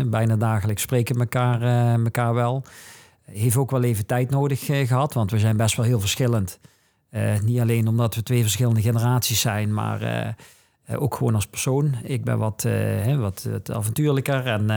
[0.06, 1.62] bijna dagelijks spreken elkaar,
[2.04, 2.64] elkaar wel
[3.26, 6.58] heeft ook wel even tijd nodig uh, gehad, want we zijn best wel heel verschillend.
[7.42, 10.00] Niet alleen omdat we twee verschillende generaties zijn, maar
[10.90, 11.94] uh, ook gewoon als persoon.
[12.02, 14.68] Ik ben wat, hè, wat, wat, avontuurlijker en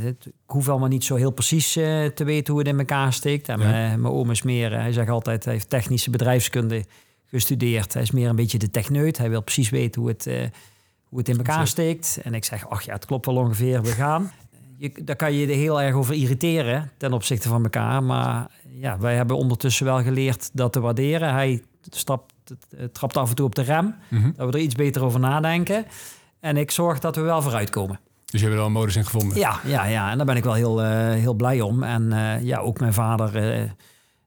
[0.00, 3.48] het, ik hoef allemaal niet zo heel precies te weten hoe het in elkaar steekt.
[3.48, 3.66] En ja.
[3.66, 6.84] mijn oom is meer, hij zegt altijd, hij heeft technische bedrijfskunde
[7.26, 7.92] gestudeerd.
[7.92, 9.18] Hij is meer een beetje de techneut.
[9.18, 10.24] Hij wil precies weten hoe het,
[11.04, 12.18] hoe het in elkaar steekt.
[12.22, 14.30] En ik zeg, ach ja, het klopt wel ongeveer, we gaan
[14.76, 18.02] je, daar kan je er heel erg over irriteren ten opzichte van elkaar.
[18.02, 21.32] Maar ja, wij hebben ondertussen wel geleerd dat te waarderen.
[21.32, 22.32] Hij stapt,
[22.92, 23.94] trapt af en toe op de rem.
[24.08, 24.32] Mm -hmm.
[24.36, 25.86] Dat we er iets beter over nadenken.
[26.40, 28.00] En ik zorg dat we wel vooruitkomen.
[28.24, 29.38] Dus je hebt er wel een modus in gevonden?
[29.38, 30.10] Ja, ja, ja.
[30.10, 31.82] en daar ben ik wel heel, uh, heel blij om.
[31.82, 33.70] En uh, ja, ook mijn vader, uh,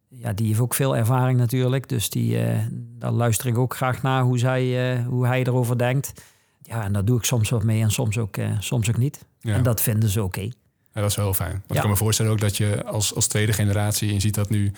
[0.08, 1.90] ja, die heeft ook veel ervaring natuurlijk.
[1.90, 2.40] Dus die,
[2.72, 6.14] daar luister ik ook graag naar hoe, zij, hoe hij erover denkt.
[6.62, 9.26] Ja, en daar doe ik soms wat mee en soms ook, soms ook niet.
[9.40, 9.54] Ja.
[9.54, 10.40] En dat vinden ze oké.
[10.40, 10.54] Okay.
[10.94, 11.52] Ja, dat is wel heel fijn.
[11.52, 11.76] Want ja.
[11.76, 14.72] ik kan me voorstellen ook dat je als, als tweede generatie, je ziet dat nu,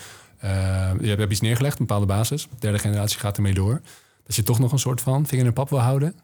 [1.02, 2.44] je hebt iets neergelegd, een bepaalde basis.
[2.44, 3.82] De derde generatie gaat ermee door.
[4.24, 6.16] Dat je toch nog een soort van vinger in pap wil houden.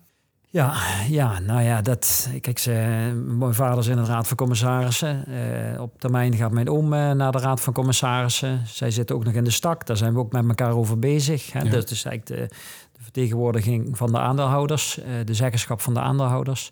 [0.50, 0.74] Ja,
[1.10, 2.30] ja, nou ja, dat.
[2.42, 2.72] Kijk, ze,
[3.38, 5.24] mijn vader is in de raad van commissarissen.
[5.28, 8.62] Uh, op termijn gaat mijn oom uh, naar de raad van commissarissen.
[8.68, 9.86] Zij zitten ook nog in de stak.
[9.86, 11.52] Daar zijn we ook met elkaar over bezig.
[11.52, 11.60] Hè.
[11.60, 11.70] Ja.
[11.70, 12.56] Dat is eigenlijk de,
[12.92, 16.72] de, vertegenwoordiging van de aandeelhouders, uh, de zeggenschap van de aandeelhouders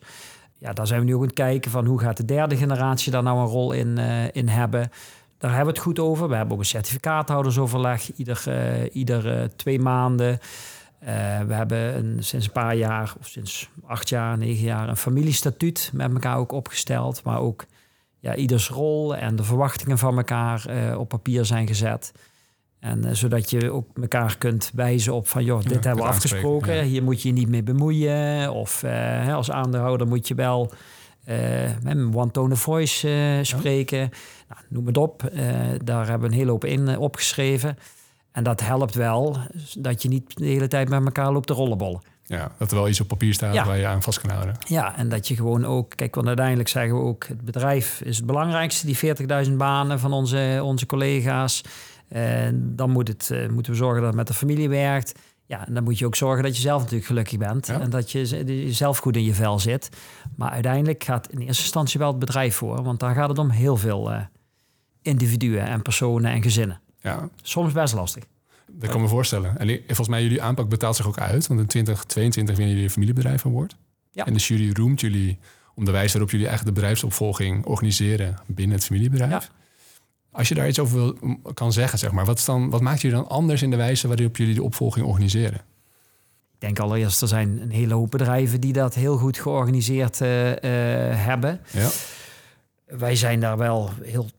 [0.57, 3.11] ja, daar zijn we nu ook aan het kijken van hoe gaat de derde generatie
[3.11, 3.97] daar nou een rol in,
[4.31, 4.89] in hebben.
[5.45, 6.29] Daar hebben we het goed over.
[6.29, 10.39] We hebben ook een certificaathoudersoverleg ieder, uh, ieder uh, twee maanden.
[11.47, 15.91] we hebben een, sinds een paar jaar, of sinds acht jaar, negen jaar, een familiestatuut
[15.93, 17.23] met elkaar ook opgesteld.
[17.23, 17.65] Maar ook
[18.19, 20.65] ja, ieders rol en de verwachtingen van elkaar
[20.97, 22.11] op papier zijn gezet.
[22.79, 26.75] En zodat je ook elkaar kunt wijzen op van, joh, dit ja, hebben we afgesproken.
[26.75, 26.83] Ja.
[26.83, 28.51] Hier moet je je niet mee bemoeien.
[28.51, 28.83] Of
[29.29, 30.71] als aandeelhouder moet je wel
[31.27, 31.35] uh,
[31.81, 33.99] met een one-tone voice spreken.
[33.99, 34.09] Ja.
[34.49, 35.31] Nou, noem het op.
[35.83, 37.77] daar hebben we een hele hoop in opgeschreven.
[38.31, 39.37] En dat helpt wel,
[39.77, 42.01] dat je niet de hele tijd met elkaar loopt te rollenbollen.
[42.27, 43.65] Ja, dat er wel iets op papier staat ja.
[43.65, 44.55] waar je aan vast kan houden.
[44.67, 45.93] Ja, en dat je gewoon ook...
[45.95, 47.27] Kijk, want uiteindelijk zeggen we ook...
[47.27, 48.85] het bedrijf is het belangrijkste.
[48.85, 49.15] Die
[49.47, 51.61] 40.000 banen van onze, onze collega's.
[52.07, 55.19] Eh, dan moet het, eh, moeten we zorgen dat het met de familie werkt.
[55.47, 57.67] Ja, en dan moet je ook zorgen dat je zelf natuurlijk gelukkig bent.
[57.67, 57.79] Ja.
[57.79, 59.89] En dat je zelf goed in je vel zit.
[60.35, 62.83] Maar uiteindelijk gaat in eerste instantie wel het bedrijf voor.
[62.83, 64.21] Want daar gaat het om heel veel eh,
[65.01, 66.81] individuen en personen en gezinnen.
[66.99, 68.23] Ja, Soms best lastig.
[68.71, 69.57] dat kan ik me voorstellen.
[69.57, 71.47] En volgens mij, jullie aanpak betaalt zich ook uit.
[71.47, 73.75] Want in 2022 winnen jullie een familiebedrijf award.
[74.11, 74.25] Ja.
[74.25, 75.37] En de jury roemt jullie
[75.75, 79.31] om de wijze waarop jullie eigenlijk de bedrijfsopvolging organiseren binnen het familiebedrijf.
[79.31, 79.41] Ja.
[80.35, 83.01] Als je daar iets over wil, kan zeggen, zeg maar, wat, is dan, wat maakt
[83.01, 85.61] jullie dan anders in de wijze waarop jullie de opvolging organiseren?
[86.53, 90.51] Ik denk allereerst, er zijn een hele hoop bedrijven die dat heel goed georganiseerd eh,
[90.51, 91.61] eh, hebben.
[91.71, 91.89] Ja.
[92.85, 94.29] Wij zijn daar wel heel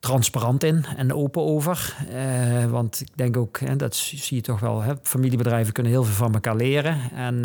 [0.00, 1.96] transparant in en open over.
[2.10, 6.04] Eh, want ik denk ook, en dat zie je toch wel, hè, familiebedrijven kunnen heel
[6.04, 7.10] veel van elkaar leren.
[7.12, 7.44] En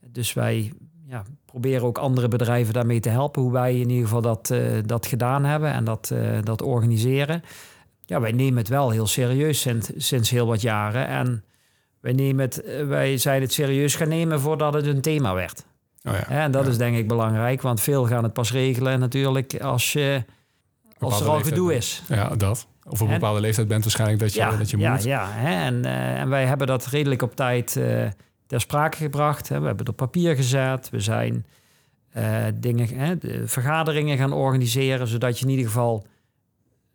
[0.00, 0.72] dus wij
[1.06, 1.24] ja,
[1.60, 3.42] proberen ook andere bedrijven daarmee te helpen.
[3.42, 7.42] Hoe wij in ieder geval dat, eh, dat gedaan hebben en dat, eh, dat organiseren.
[8.04, 11.06] Ja, wij nemen het wel heel serieus sinds, sinds heel wat jaren.
[11.06, 11.44] En
[12.00, 15.64] wij, nemen het, eh, wij zijn het serieus gaan nemen voordat het een thema werd.
[16.02, 16.26] Oh ja.
[16.28, 16.70] En dat Ja.
[16.70, 20.24] is denk ik belangrijk, want veel gaan het pas regelen natuurlijk als, je,
[20.98, 22.02] als er al gedoe is.
[22.08, 22.66] Ja, dat.
[22.84, 25.02] Of op een En- bepaalde leeftijd bent waarschijnlijk dat je, dat je ja, moet.
[25.02, 25.84] Ja, hè, en,
[26.18, 27.80] en wij hebben dat redelijk op tijd
[28.54, 29.48] ter sprake gebracht.
[29.48, 29.60] Hè.
[29.60, 30.90] We hebben het op papier gezet.
[30.90, 31.46] We zijn
[32.10, 36.06] eh, dingen, hè, de vergaderingen gaan organiseren, zodat je in ieder geval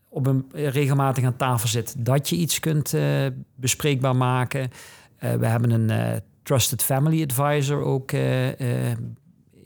[0.10, 4.69] op een regelmatig aan tafel zit dat je iets kunt eh, bespreekbaar maken.
[5.17, 8.12] Eh, we hebben een trusted family advisor ook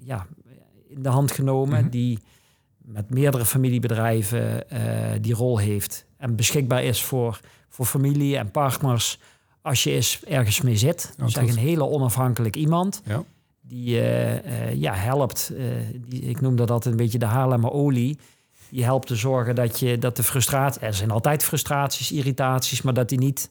[0.06, 0.28] ja,
[0.88, 1.90] in de hand genomen, Mhm.
[1.90, 2.20] die
[2.78, 4.66] met meerdere familiebedrijven
[5.22, 9.20] die rol heeft en beschikbaar is voor, voor familie en partners
[9.64, 11.14] als je eens ergens mee zit.
[11.20, 13.24] Oh, dus een hele onafhankelijk iemand Ja.
[13.62, 15.52] die eh, ja, helpt.
[15.58, 15.64] eh,
[16.08, 18.18] die, ik noem dat altijd een beetje de Haarlemmer olie.
[18.70, 20.82] Die helpt te zorgen dat, je, dat de frustratie...
[20.82, 23.50] Er zijn altijd frustraties, irritaties, maar dat die niet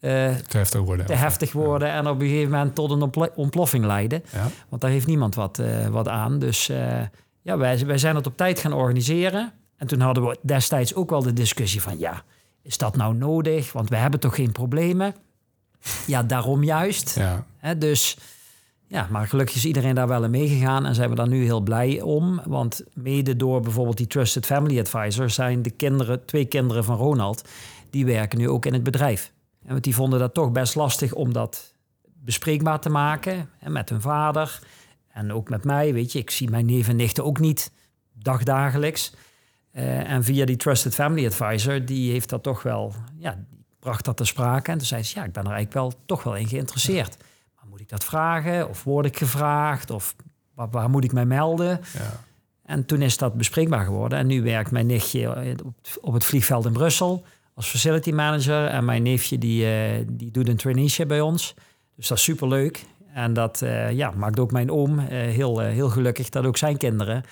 [0.00, 0.08] Te
[0.48, 1.06] heftig worden.
[1.06, 1.88] te heftig worden...
[1.90, 4.22] en op een gegeven moment tot een ontplo- ontploffing leiden.
[4.32, 4.46] Ja.
[4.68, 6.38] Want daar heeft niemand wat, wat aan.
[6.38, 6.66] Dus
[7.42, 9.52] ja, wij, wij zijn het op tijd gaan organiseren.
[9.76, 11.98] En toen hadden we destijds ook wel de discussie van...
[11.98, 12.22] ja,
[12.62, 13.72] is dat nou nodig?
[13.72, 15.14] Want we hebben toch geen problemen?
[16.06, 17.14] Ja, daarom juist.
[17.14, 17.74] Ja.
[17.74, 18.18] Dus
[18.86, 21.60] ja, maar gelukkig is iedereen daar wel in meegegaan en zijn we daar nu heel
[21.60, 22.40] blij om.
[22.44, 27.48] Want mede door bijvoorbeeld die Trusted Family Advisor zijn de kinderen, twee kinderen van Ronald,
[27.90, 29.32] die werken nu ook in het bedrijf.
[29.62, 33.88] En want die vonden dat toch best lastig om dat bespreekbaar te maken hè, met
[33.88, 34.60] hun vader
[35.12, 35.92] en ook met mij.
[35.92, 37.72] Weet je, ik zie mijn neven en nichten ook niet
[38.12, 39.14] dagdagelijks.
[39.70, 43.44] Eh, en via die Trusted Family Advisor, die heeft dat toch wel, ja,
[43.84, 44.70] bracht dat te sprake.
[44.70, 47.16] En toen zei ze, ja, ik ben er eigenlijk wel toch wel in geïnteresseerd.
[47.56, 48.68] Maar moet ik dat vragen?
[48.68, 49.90] Of word ik gevraagd?
[49.90, 50.14] Of
[50.54, 51.80] waar, waar moet ik mij melden?
[51.92, 52.20] Ja.
[52.64, 54.18] En toen is dat bespreekbaar geworden.
[54.18, 55.54] En nu werkt mijn nichtje
[56.00, 58.66] op, het vliegveld in Brussel als facility manager.
[58.66, 61.54] En mijn neefje die, eh, die doet een traineeship bij ons.
[61.96, 62.84] Dus dat is superleuk.
[63.14, 66.76] En dat eh, ja, maakt ook mijn oom eh, heel, heel gelukkig dat ook zijn
[66.76, 67.24] kinderen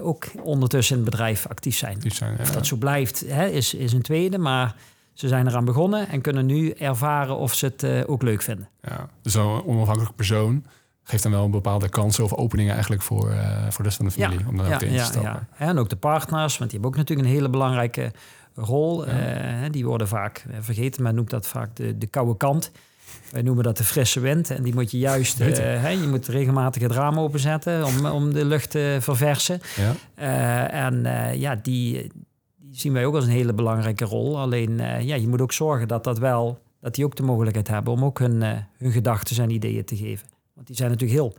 [0.00, 2.02] ook ondertussen in het bedrijf actief zijn.
[2.06, 4.38] Zijn, Of dat zo blijft, hè, is, is een tweede.
[4.38, 4.74] Maar
[5.12, 8.68] ze zijn eraan begonnen en kunnen nu ervaren of ze het eh, ook leuk vinden.
[8.82, 10.64] Ja, dus zo'n onafhankelijke persoon
[11.02, 14.06] geeft dan wel een bepaalde kansen of openingen eigenlijk voor, eh, voor de rest van
[14.06, 14.46] de familie.
[14.48, 15.48] om daar ook in te stappen.
[15.56, 18.12] En ook de partners, want die hebben ook natuurlijk een hele belangrijke
[18.54, 19.06] rol.
[19.06, 19.12] Ja.
[19.12, 22.70] Eh, die worden vaak vergeten, men noemt dat vaak de, de koude kant.
[23.30, 24.50] Wij noemen dat de frisse wind.
[24.50, 28.44] En die moet je juist, hè, je moet regelmatig het raam openzetten om, om de
[28.44, 29.60] lucht te verversen.
[30.14, 30.68] Ja.
[30.68, 31.02] En
[31.38, 32.10] ja, die
[32.72, 34.38] zien wij ook als een hele belangrijke rol.
[34.38, 37.68] Alleen eh, ja, je moet ook zorgen dat dat wel, dat die ook de mogelijkheid
[37.68, 40.26] hebben om ook hun, eh, hun gedachten en ideeën te geven.
[40.54, 41.36] Want die zijn natuurlijk heel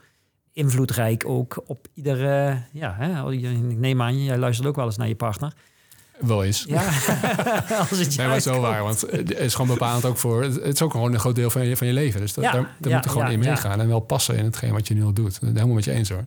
[0.54, 2.62] invloedrijk ook op iedere.
[2.72, 5.54] Ja, hè, ik neem aan, jij luistert ook wel eens naar je partner.
[6.20, 6.66] Wel eens.
[6.68, 6.86] Ja,
[7.90, 8.62] als het Nee, maar komt.
[8.62, 10.44] waar, want het is gewoon bepalend ook voor...
[10.44, 12.20] Het is ook gewoon een groot deel van je, van je leven.
[12.20, 14.36] Dus dat, Ja, daar, daar ja, moet je gewoon ja, in meegaan en wel passen
[14.36, 15.40] in hetgeen wat je nu al doet.
[15.40, 16.26] Helemaal met je eens hoor.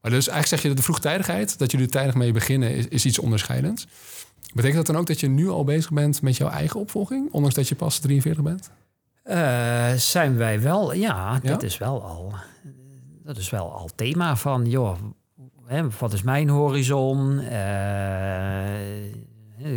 [0.00, 2.88] Maar dus eigenlijk zeg je dat de vroegtijdigheid, dat jullie er tijdig mee beginnen, is,
[2.88, 3.86] is iets onderscheidends.
[4.54, 7.54] Betekent dat dan ook dat je nu al bezig bent met jouw eigen opvolging, ondanks
[7.56, 8.70] dat je pas 43 bent?
[9.22, 11.50] Eh, zijn wij wel, ja, Ja?
[11.50, 12.32] dat is wel al.
[13.24, 14.96] Dat is wel al thema van, joh,
[15.66, 17.38] hè, wat is mijn horizon?
[17.40, 18.68] Eh,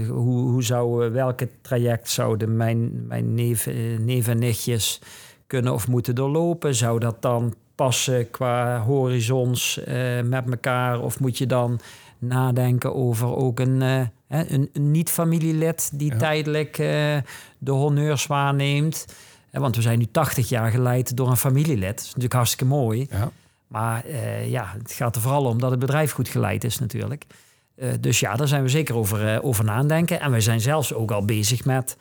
[0.08, 5.02] hoe, hoe zou, welke traject zouden mijn, mijn neven, neven en nichtjes
[5.48, 6.76] kunnen of moeten doorlopen?
[6.76, 11.00] Zou dat dan passen qua horizons eh, met elkaar?
[11.02, 11.80] Of moet je dan
[12.24, 14.02] nadenken over ook een, eh,
[14.52, 16.18] een, een niet-familielid die Ja.
[16.18, 16.88] tijdelijk eh,
[17.58, 19.06] de honneurs waarneemt?
[19.50, 21.88] Hè, want we zijn nu 80 jaar geleid door een familielid.
[21.90, 23.08] Dat is natuurlijk hartstikke mooi.
[23.10, 23.32] Ja.
[23.68, 27.26] Maar eh, ja, het gaat er vooral om dat het bedrijf goed geleid is natuurlijk.
[27.76, 30.20] Eh, dus ja, daar zijn we zeker over, eh, over nadenken.
[30.20, 31.98] En we zijn zelfs ook al bezig met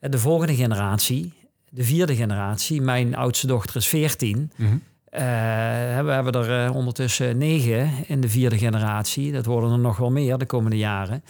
[0.00, 1.32] eh, de volgende generatie,
[1.70, 2.80] de vierde generatie.
[2.80, 4.50] Mijn oudste dochter is 14.
[4.56, 4.76] Mhm.
[5.10, 5.22] Eh,
[6.04, 9.32] we hebben er eh, ondertussen negen in de vierde generatie.
[9.32, 11.24] Dat worden er nog wel meer de komende jaren.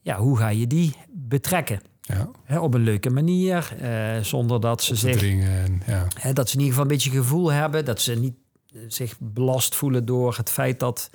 [0.00, 1.80] Ja, hoe ga je die betrekken?
[2.00, 5.64] Ja, Hè, op een leuke manier, eh, zonder dat ze zich dringen.
[5.64, 6.06] En, ja.
[6.14, 7.84] Hè, dat ze in ieder geval een beetje gevoel hebben.
[7.84, 8.34] Dat ze niet
[8.88, 11.10] zich belast voelen door het feit dat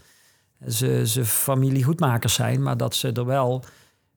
[0.67, 2.63] ze, ze familiegoedmakers zijn.
[2.63, 3.63] Maar dat ze er wel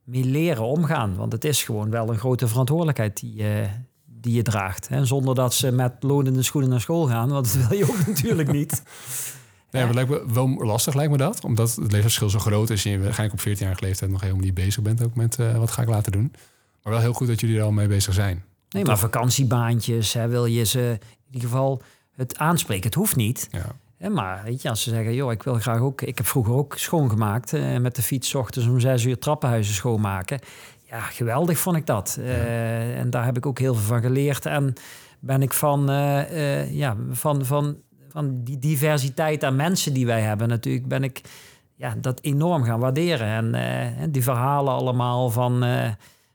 [0.05, 1.17] mee leren omgaan.
[1.17, 3.45] Want het is gewoon wel een grote verantwoordelijkheid die,
[4.27, 4.89] die je draagt.
[4.89, 5.05] Hè.
[5.05, 7.29] Zonder dat ze met lonende schoenen naar school gaan.
[7.29, 8.83] Want dat wil je ook natuurlijk niet.
[9.71, 11.45] Nee, maar het lijkt me wel lastig, lijkt me dat.
[11.45, 12.85] Omdat het leeftijdsverschil zo groot is...
[12.85, 15.05] en je waarschijnlijk op 14-jarige leeftijd nog helemaal niet bezig bent...
[15.05, 16.33] ook met eh, wat ga ik later doen.
[16.83, 18.45] Maar wel heel goed dat jullie er al mee bezig zijn.
[18.69, 21.83] Nee, maar vakantiebaantjes, hè, wil je ze in ieder geval
[22.17, 22.85] het aanspreken.
[22.85, 23.49] Het hoeft niet.
[23.51, 23.77] Ja.
[23.99, 26.03] Hè, maar weet je, als ze zeggen, joh, ik wil graag ook...
[26.03, 27.53] Ik heb vroeger ook schoongemaakt.
[27.53, 30.39] eh, met de fiets ochtends om zes uur trappenhuizen schoonmaken.
[30.89, 32.19] Ja, geweldig vond ik dat.
[32.21, 34.47] Eh, en daar heb ik ook heel veel van geleerd.
[34.47, 34.73] En
[35.21, 37.77] ben ik van, eh, eh, ja, van, van,
[38.09, 40.89] van die diversiteit aan mensen die wij hebben natuurlijk...
[40.89, 41.21] ben ik
[41.77, 43.55] ja, dat enorm gaan waarderen.
[43.97, 45.65] En die verhalen allemaal van...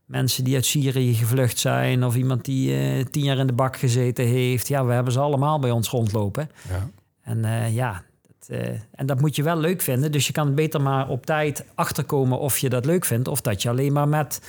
[0.05, 2.05] mensen die uit Syrië gevlucht zijn...
[2.05, 4.67] of iemand die eh, tien jaar in de bak gezeten heeft.
[4.67, 6.49] Ja, we hebben ze allemaal bij ons rondlopen.
[6.69, 6.89] Ja.
[7.21, 8.03] En eh, ja,
[8.49, 10.11] eh, en dat moet je wel leuk vinden.
[10.11, 13.27] Dus je kan beter maar op tijd achterkomen of je dat leuk vindt...
[13.27, 14.41] of dat je alleen maar met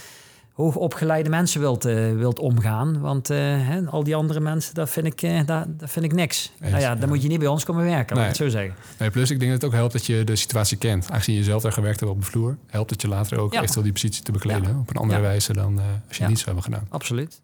[0.52, 3.00] hoogopgeleide mensen wilt, eh, wilt omgaan.
[3.00, 6.52] Want eh, hè, al die andere mensen, dat vind ik, dat, dat vind ik niks.
[6.58, 7.06] Nou ja, dan ja.
[7.06, 8.48] moet je niet bij ons komen werken, laat ik Nee.
[8.48, 8.74] het zo zeggen.
[8.98, 11.10] Nee, plus ik denk dat het ook helpt dat je de situatie kent.
[11.10, 12.56] Aangezien je zelf daar gewerkt hebt op de vloer...
[12.66, 13.58] helpt het je later ook Ja.
[13.58, 14.68] eventueel die positie te bekleden...
[14.72, 14.78] Ja.
[14.78, 16.28] op een andere wijze dan als je Ja.
[16.28, 16.86] niets zou hebben gedaan.
[16.90, 17.40] Absoluut.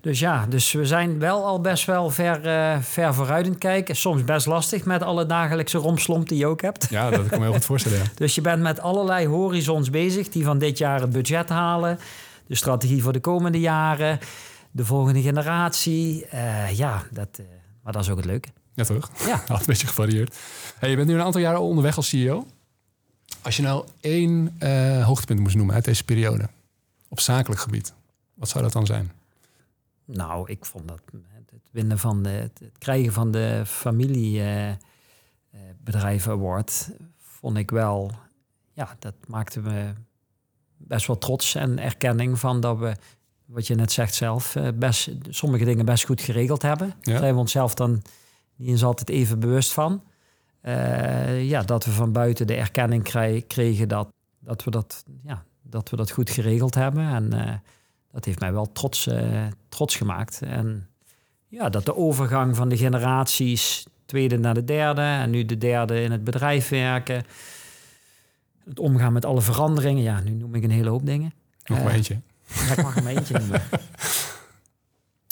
[0.00, 3.96] Dus ja, dus we zijn wel al best wel ver, eh, ver vooruit in kijken.
[3.96, 6.86] Soms best lastig met alle dagelijkse romslomp die je ook hebt.
[6.90, 7.98] Ja, dat kan ik me heel goed voorstellen.
[7.98, 8.04] Ja.
[8.24, 11.98] Dus je bent met allerlei horizons bezig die van dit jaar het budget halen.
[12.46, 14.18] De strategie voor de komende jaren.
[14.70, 16.26] De volgende generatie.
[16.26, 17.44] Eh, ja, dat, eh,
[17.82, 18.48] maar dat is ook het leuke.
[18.74, 19.10] Ja, toch?
[19.26, 19.32] Ja.
[19.38, 20.36] Altijd een beetje gevarieerd.
[20.78, 22.46] Hey, je bent nu een aantal jaren onderweg als CEO.
[23.42, 24.56] Als je nou één
[25.02, 26.48] hoogtepunt moest noemen uit deze periode...
[27.08, 27.92] op zakelijk gebied,
[28.34, 29.15] wat zou dat dan zijn?
[30.06, 31.00] Nou, ik vond dat
[31.46, 38.12] het winnen van de, het krijgen van de familiebedrijven award vond ik wel,
[38.72, 39.92] ja, dat maakte me
[40.76, 42.96] best wel trots en erkenning van dat we,
[43.44, 46.86] wat je net zegt zelf, eh, best sommige dingen best goed geregeld hebben.
[46.86, 46.94] Ja.
[47.00, 48.02] Daar zijn we onszelf dan
[48.56, 50.02] niet eens altijd even bewust van.
[50.60, 53.02] Eh, ja, dat we van buiten de erkenning
[53.46, 57.08] kregen dat, dat, we dat, ja, dat we dat goed geregeld hebben.
[57.08, 57.54] En eh,
[58.16, 60.42] dat heeft mij wel trots, eh, trots gemaakt.
[60.42, 60.88] En
[61.48, 66.02] ja, dat de overgang van de generaties, tweede naar de derde en nu de derde
[66.02, 67.24] in het bedrijf werken.
[68.64, 70.02] Het omgaan met alle veranderingen.
[70.02, 71.32] Ja, nu noem ik een hele hoop dingen.
[71.64, 72.20] Nog maar Eh, eentje.
[72.46, 73.62] Ja, ik mag er maar eentje noemen.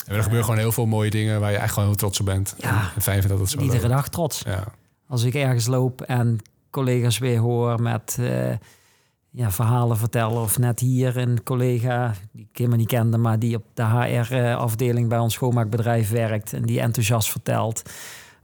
[0.07, 1.40] En er gebeuren gewoon heel veel mooie dingen...
[1.40, 2.55] waar je echt gewoon heel trots op bent.
[2.59, 2.92] Ja.
[2.94, 4.40] En, fijn vindt dat het zo Iedere dag trots.
[4.40, 4.64] Ja.
[5.07, 6.38] Als ik ergens loop en
[6.70, 8.53] collega's weer hoor met eh,
[9.37, 10.40] ja, verhalen vertellen.
[10.42, 15.09] Of net hier een collega die ik helemaal niet kende, maar die op de HR-afdeling
[15.09, 16.53] bij ons schoonmaakbedrijf werkt.
[16.53, 17.83] En die enthousiast vertelt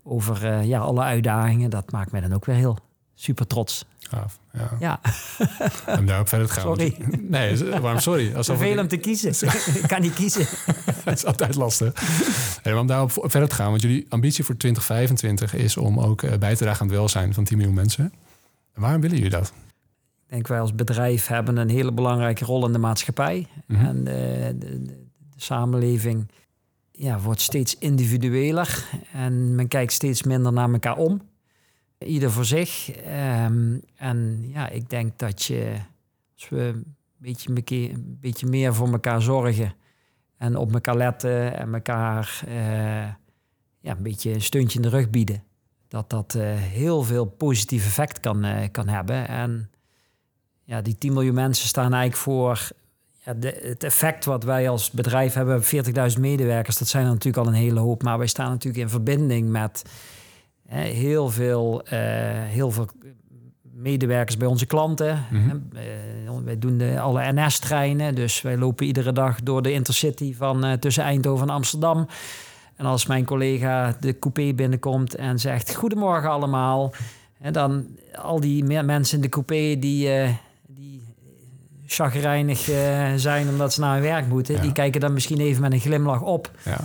[0.02, 1.70] over eh, ja, alle uitdagingen.
[1.70, 2.78] Dat maakt mij dan ook weer heel
[3.14, 3.84] super trots.
[3.98, 4.38] Gaaf.
[4.52, 4.70] Ja.
[4.80, 5.00] Ja,
[5.98, 6.62] Om daarop verder te gaan.
[6.62, 6.96] Sorry.
[7.20, 8.26] Nee, waarom sorry?
[8.36, 9.30] Alsof zoveel ik- om te kiezen.
[9.82, 10.46] ik kan niet kiezen.
[11.04, 11.92] Het is altijd lastig.
[12.64, 16.38] Maar om daarop verder te gaan, want jullie ambitie voor 2025 is om ook eh,
[16.38, 18.12] bij te dragen aan het welzijn van 10 miljoen mensen.
[18.74, 19.52] En waarom willen jullie dat?
[20.30, 23.46] Ik denk wij als bedrijf hebben een hele belangrijke rol in de maatschappij.
[23.66, 23.84] Mhm.
[23.84, 26.30] En de, de, de, samenleving
[26.90, 31.22] ja, wordt steeds individueler en men kijkt steeds minder naar elkaar om.
[31.98, 32.90] Ieder voor zich.
[32.90, 35.76] Ehm, en ja, ik denk dat je,
[36.34, 39.74] als we een beetje, een beetje meer voor elkaar zorgen
[40.36, 43.06] en op elkaar letten en elkaar eh,
[43.80, 45.42] ja, een beetje een steuntje in de rug bieden,
[45.88, 49.28] dat dat eh, heel veel positief effect kan, eh, kan hebben.
[49.28, 49.70] En
[50.70, 52.68] ja, die 10 miljoen mensen staan eigenlijk voor
[53.24, 55.62] ja, de, het effect wat wij als bedrijf hebben.
[56.14, 58.02] 40.000 medewerkers, dat zijn er natuurlijk al een hele hoop.
[58.02, 59.82] Maar wij staan natuurlijk in verbinding met
[60.66, 61.98] hè, heel, veel, eh,
[62.32, 62.88] heel veel
[63.62, 65.26] medewerkers bij onze klanten.
[65.74, 70.64] Eh, wij doen de, alle NS-treinen, dus wij lopen iedere dag door de Intercity van
[70.64, 72.06] eh, tussen Eindhoven en Amsterdam.
[72.76, 76.92] En als mijn collega de coupé binnenkomt en zegt: Goedemorgen allemaal.
[77.40, 80.08] En dan al die me- mensen in de coupé die, die
[81.92, 84.60] chagrijnig eh, zijn omdat ze naar hun werk moeten, Ja.
[84.60, 86.50] die kijken dan misschien even met een glimlach op.
[86.64, 86.78] Ja.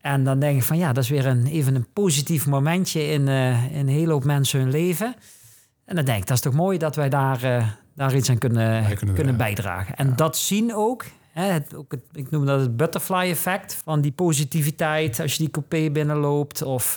[0.00, 3.28] En dan denk ik van ja, dat is weer een, even een positief momentje in,
[3.28, 5.14] eh, in een hele hoop mensen hun leven.
[5.84, 8.38] En dan denk ik, dat is toch mooi dat wij daar, eh, daar iets aan
[8.38, 9.36] kunnen, kunnen kunnen, dragen.
[9.36, 9.96] bijdragen.
[9.96, 11.04] En dat zien ook.
[11.32, 15.38] Hè, het, ook het, ik noem dat het butterfly effect van die positiviteit als je
[15.38, 16.62] die coupé binnenloopt.
[16.62, 16.94] Of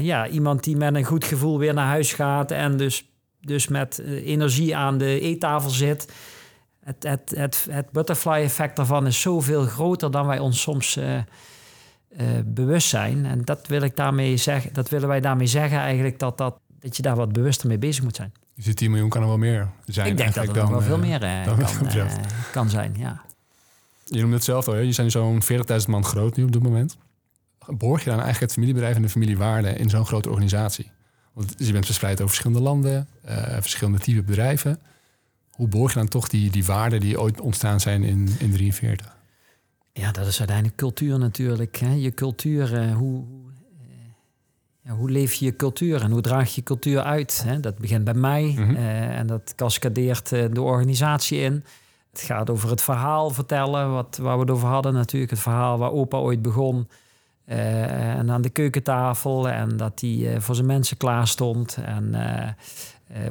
[0.00, 3.98] ja, iemand die met een goed gevoel weer naar huis gaat en dus, dus met
[4.24, 6.12] energie aan de eettafel zit.
[6.80, 11.16] Het, het, het, het butterfly effect daarvan is zoveel groter dan wij ons soms eh,
[11.16, 11.24] eh,
[12.44, 13.26] bewust zijn.
[13.26, 16.96] En dat, wil ik daarmee zeggen, dat willen wij daarmee zeggen eigenlijk dat, dat, dat
[16.96, 18.32] je daar wat bewuster mee bezig moet zijn.
[18.54, 20.06] Dus die 10 miljoen kan er wel meer zijn.
[20.06, 21.58] ik denk dat er wel veel eh, meer dan
[22.52, 22.94] kan, zijn.
[22.96, 23.22] Ja.
[24.04, 24.80] Je noemde het zelf al, hè?
[24.80, 26.96] je zijn zo'n 40.000 man groot nu op dit moment.
[27.66, 30.90] Borg je dan eigenlijk het familiebedrijf en de familiewaarde in zo'n grote organisatie?
[31.32, 33.08] Want je bent verspreid over verschillende landen,
[33.60, 34.80] verschillende type bedrijven.
[35.60, 39.16] Hoe borg je dan toch die, die waarden die ooit ontstaan zijn in, in 43?
[39.92, 41.76] ja, dat is uiteindelijk cultuur natuurlijk.
[41.76, 41.92] Hè.
[41.92, 43.50] Je cultuur, eh, hoe, hoe,
[44.84, 47.42] eh, hoe leef je je cultuur en hoe draag je cultuur uit?
[47.46, 47.60] Hè?
[47.60, 48.74] Dat begint bij mij Mhm.
[48.76, 51.64] eh, en dat cascadeert de organisatie in.
[52.10, 55.30] Het gaat over het verhaal vertellen, wat, waar we het over hadden natuurlijk.
[55.30, 56.88] Het verhaal waar opa ooit begon.
[57.44, 61.78] en aan de keukentafel en dat hij eh, voor zijn mensen klaar stond.
[61.84, 62.14] En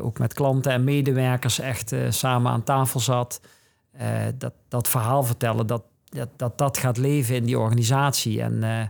[0.01, 3.41] ook met klanten en medewerkers echt eh, samen aan tafel zat.
[3.91, 4.07] Eh,
[4.37, 8.41] dat, dat verhaal vertellen, dat, dat, dat dat gaat leven in die organisatie.
[8.41, 8.87] En eh,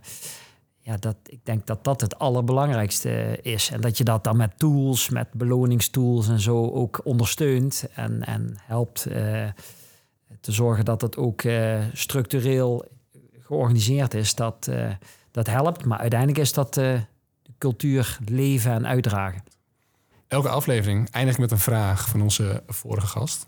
[0.80, 3.70] ja, dat, ik denk dat dat het allerbelangrijkste is.
[3.72, 7.88] En dat je dat dan met tools, met beloningstools en zo ook ondersteunt.
[7.94, 9.48] En, en helpt eh,
[10.42, 12.86] te zorgen dat het ook eh, structureel
[13.40, 14.36] georganiseerd is.
[14.36, 14.92] Dat, eh,
[15.32, 15.86] dat helpt.
[15.86, 17.00] Maar uiteindelijk is dat eh,
[17.42, 19.44] de cultuur leven en uitdragen.
[20.30, 23.48] Elke aflevering eindig ik met een vraag van onze vorige gast.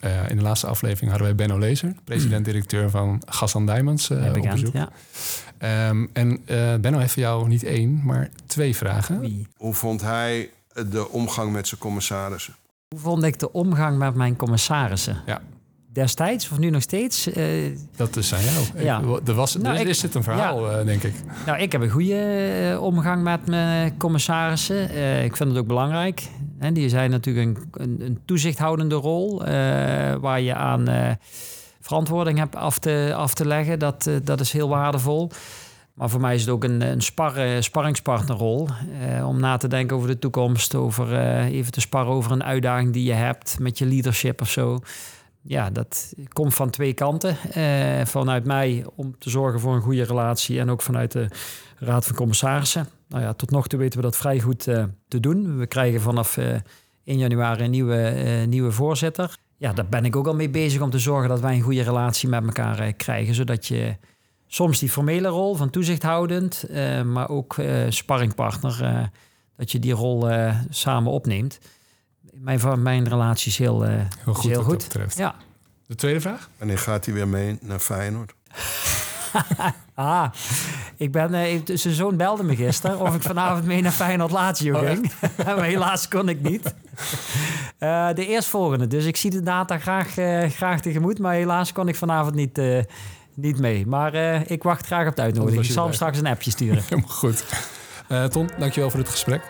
[0.00, 4.26] Eh, in de laatste aflevering hadden wij Benno Lezer, president-directeur van Gassan Diamonds, eh, Eh,
[4.26, 4.74] op bekend, bezoek.
[4.74, 4.88] ja.
[5.58, 9.20] Ehm, en eh, Benno heeft voor jou niet één, maar twee vragen.
[9.20, 9.46] Wie?
[9.56, 10.50] Hoe vond hij
[10.90, 12.54] de omgang met zijn commissarissen?
[12.88, 15.22] Hoe vond ik de omgang met mijn commissarissen?
[15.26, 15.40] Ja.
[15.92, 17.32] Destijds of nu nog steeds?
[17.32, 17.44] Eh,
[17.96, 18.84] Dat is aan jou.
[18.84, 18.98] Ja.
[19.18, 21.14] Ik- er, was, Nou, er, is dit een verhaal, eh, denk ik.
[21.46, 22.14] Nou, ik heb een goede
[22.72, 24.82] eh, omgang met mijn commissarissen.
[25.24, 26.22] Ik vind het ook belangrijk.
[26.58, 29.38] En die zijn natuurlijk een, een, een toezichthoudende rol,
[30.20, 30.86] waar je aan
[31.80, 33.78] verantwoording hebt af te, af te leggen.
[33.78, 35.30] Dat, dat is heel waardevol.
[35.94, 38.68] Maar voor mij is het ook een, een spar, sparringspartnerrol.
[39.16, 40.74] eh, om na te denken over de toekomst.
[40.74, 44.50] Over eh, even te sparren over een uitdaging die je hebt met je leadership of
[44.50, 44.78] zo.
[45.42, 47.36] Ja, dat komt van twee kanten.
[47.52, 50.60] Eh, vanuit mij om te zorgen voor een goede relatie.
[50.60, 51.28] En ook vanuit de
[51.78, 52.88] Raad van Commissarissen.
[53.08, 55.58] Nou ja, tot nog toe weten we dat vrij goed eh, te doen.
[55.58, 56.54] We krijgen vanaf eh
[57.04, 59.36] 1 januari een nieuwe, eh, nieuwe voorzitter.
[59.56, 61.82] Ja, daar ben ik ook al mee bezig om te zorgen dat wij een goede
[61.82, 63.34] relatie met elkaar eh, krijgen.
[63.34, 63.96] Zodat je
[64.46, 69.02] soms die formele rol van toezichthoudend, eh, maar ook eh sparringpartner, eh,
[69.56, 71.58] dat je die rol eh, samen opneemt.
[72.34, 74.80] Mijn, mijn relatie is heel, eh, Heel is goed heel wat goed.
[74.80, 75.16] dat betreft.
[75.16, 75.34] Ja.
[75.86, 76.48] De tweede vraag?
[76.58, 78.32] Wanneer gaat hij weer mee naar Feyenoord?
[79.94, 80.30] Ah,
[80.96, 84.74] ik ben, eh, zijn zoon belde me gisteren of ik vanavond mee naar Feyenoord Lazio
[84.74, 85.12] Oh, ging.
[85.46, 86.74] maar helaas kon ik niet.
[87.78, 91.18] Eh, de eerstvolgende, dus ik zie de data graag, eh, graag tegemoet.
[91.18, 92.78] Maar helaas kon ik vanavond niet, eh,
[93.34, 93.86] niet mee.
[93.86, 95.64] Maar eh, ik wacht graag op de uitnodiging.
[95.64, 96.82] Ik zal hem straks een appje sturen.
[96.88, 97.44] Helemaal goed.
[98.08, 99.42] Eh Ton, dankjewel voor het gesprek.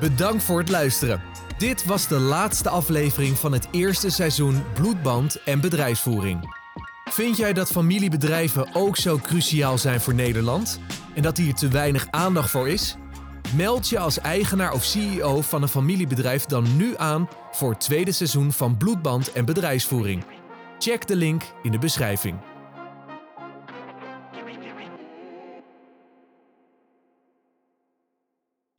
[0.00, 1.22] Bedankt voor het luisteren.
[1.58, 6.54] Dit was de laatste aflevering van het eerste seizoen Bloedband en Bedrijfsvoering.
[7.04, 10.80] Vind jij dat familiebedrijven ook zo cruciaal zijn voor Nederland?
[11.14, 12.96] En dat hier te weinig aandacht voor is?
[13.56, 18.12] Meld je als eigenaar of CEO van een familiebedrijf dan nu aan voor het tweede
[18.12, 20.24] seizoen van Bloedband en Bedrijfsvoering.
[20.78, 22.53] Check de link in de beschrijving.